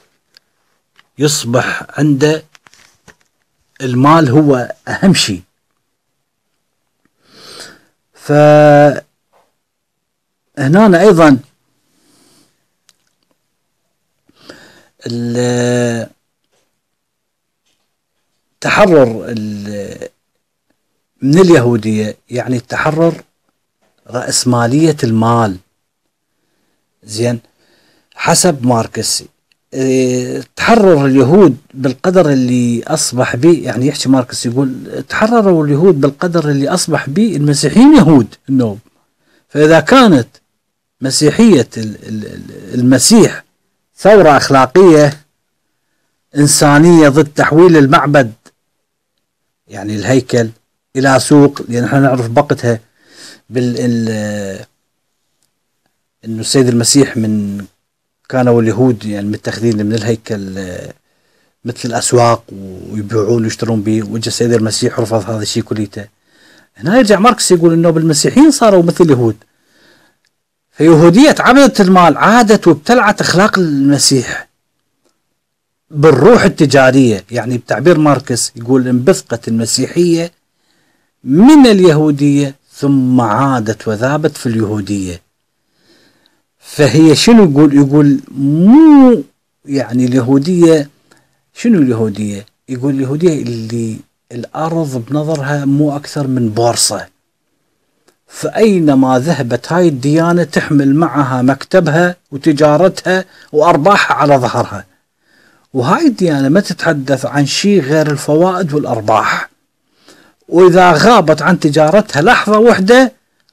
[1.19, 2.45] يصبح عنده
[3.81, 5.43] المال هو أهم شيء.
[8.27, 9.03] فهنا
[11.01, 11.39] أيضا
[18.57, 19.35] التحرر
[21.23, 23.23] من اليهودية يعني التحرر
[24.07, 25.59] رأسمالية المال.
[27.03, 27.41] زين
[28.15, 29.29] حسب ماركس إيه،
[30.57, 37.09] تحرر اليهود بالقدر اللي أصبح به يعني يحكي ماركس يقول تحرروا اليهود بالقدر اللي أصبح
[37.09, 38.79] به المسيحيين يهود النوب
[39.49, 40.29] فإذا كانت
[41.01, 41.69] مسيحية
[42.75, 43.45] المسيح
[43.97, 45.21] ثورة أخلاقية
[46.37, 48.33] إنسانية ضد تحويل المعبد
[49.69, 50.49] يعني الهيكل
[50.97, 52.81] إلى سوق لأن إحنا نعرف بقتها
[53.51, 53.77] بال
[56.25, 57.65] إنه السيد المسيح من
[58.33, 60.65] كانوا اليهود يعني متخذين من الهيكل
[61.65, 62.45] مثل الأسواق
[62.91, 66.05] ويبيعون ويشترون به وجا السيد المسيح رفض هذا الشيء كليته.
[66.77, 69.37] هنا يرجع ماركس يقول إنه بالمسيحيين صاروا مثل اليهود.
[70.71, 74.49] فيهودية عبدة المال عادت وابتلعت أخلاق المسيح
[75.91, 77.25] بالروح التجارية.
[77.31, 80.33] يعني بتعبير ماركس يقول انبثقت المسيحية
[81.25, 85.32] من اليهودية ثم عادت وذابت في اليهودية.
[86.63, 89.23] فهي شنو يقول؟ يقول مو
[89.65, 90.89] يعني اليهودية
[91.55, 93.97] شنو اليهودية؟ يقول اليهودية اللي
[94.33, 97.07] الأرض بنظرها مو أكثر من بورصة.
[98.27, 104.85] فأينما ذهبت هاي الديانة تحمل معها مكتبها وتجارتها وأرباحها على ظهرها.
[105.75, 109.51] وهاي الديانة ما تتحدث عن شيء غير الفوائد والأرباح.
[110.49, 113.13] وإذا غابت عن تجارتها لحظة واحدة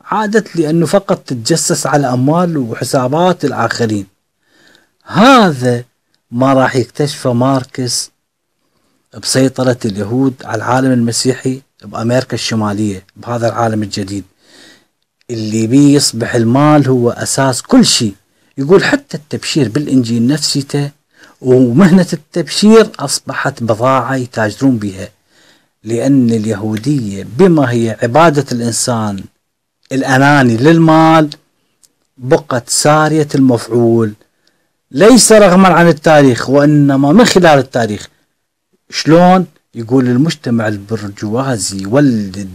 [0.09, 4.05] عادت لأنه فقط تتجسس على أموال وحسابات الآخرين.
[5.05, 5.83] هذا
[6.31, 8.11] ما راح يكتشفه ماركس
[9.21, 14.23] بسيطرة اليهود على العالم المسيحي بأمريكا الشمالية بهذا العالم الجديد.
[15.29, 18.15] اللي بيه يصبح المال هو أساس كل شيء.
[18.57, 20.91] يقول حتى التبشير بالإنجيل نفسيته
[21.41, 25.09] ومهنة التبشير أصبحت بضاعة يتاجرون بها
[25.83, 29.23] لأن اليهودية بما هي عبادة الإنسان
[29.91, 31.29] الأناني للمال
[32.17, 34.13] بقت سارية المفعول.
[34.91, 38.07] ليس رغما عن التاريخ وإنما من خلال التاريخ.
[38.89, 39.45] شلون
[39.75, 42.49] يقول المجتمع البرجوازي يولد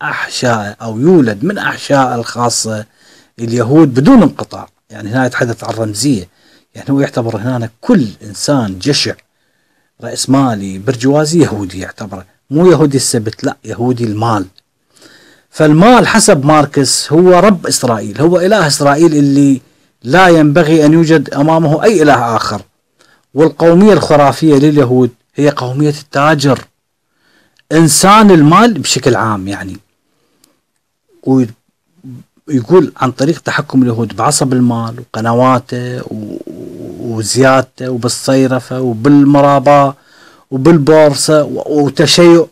[0.00, 2.84] بأحشاء أو يولد من أحشاء الخاصة
[3.38, 4.68] اليهود بدون انقطاع.
[4.90, 6.28] يعني هنا يتحدث عن رمزية.
[6.74, 9.14] يعني هو يعتبر هنا كل إنسان جشع.
[10.02, 12.24] رأس مالي برجوازي يهودي يعتبره.
[12.50, 14.46] مو يهودي السبت لا يهودي المال.
[15.50, 19.60] فالمال حسب ماركس هو رب إسرائيل هو إله إسرائيل اللي
[20.02, 22.62] لا ينبغي أن يوجد أمامه أي إله آخر.
[23.34, 26.64] والقومية الخرافية لليهود هي قومية التاجر.
[27.72, 29.76] إنسان المال بشكل عام يعني.
[31.26, 36.02] ويقول عن طريق تحكم اليهود بعصب المال وقنواته
[37.00, 39.94] وزيادته وبالصيرفة وبالمراباة
[40.50, 42.46] وبالبورصة وتشيع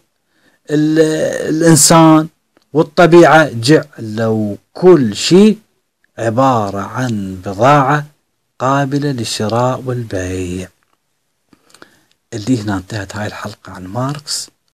[0.70, 2.28] الإنسان.
[2.72, 5.58] والطبيعة جعلوا كل شيء
[6.18, 8.06] عبارة عن بضاعة
[8.58, 10.68] قابلة للشراء والبيع.
[12.32, 14.50] اللي هنا انتهت هاي الحلقة عن ماركس.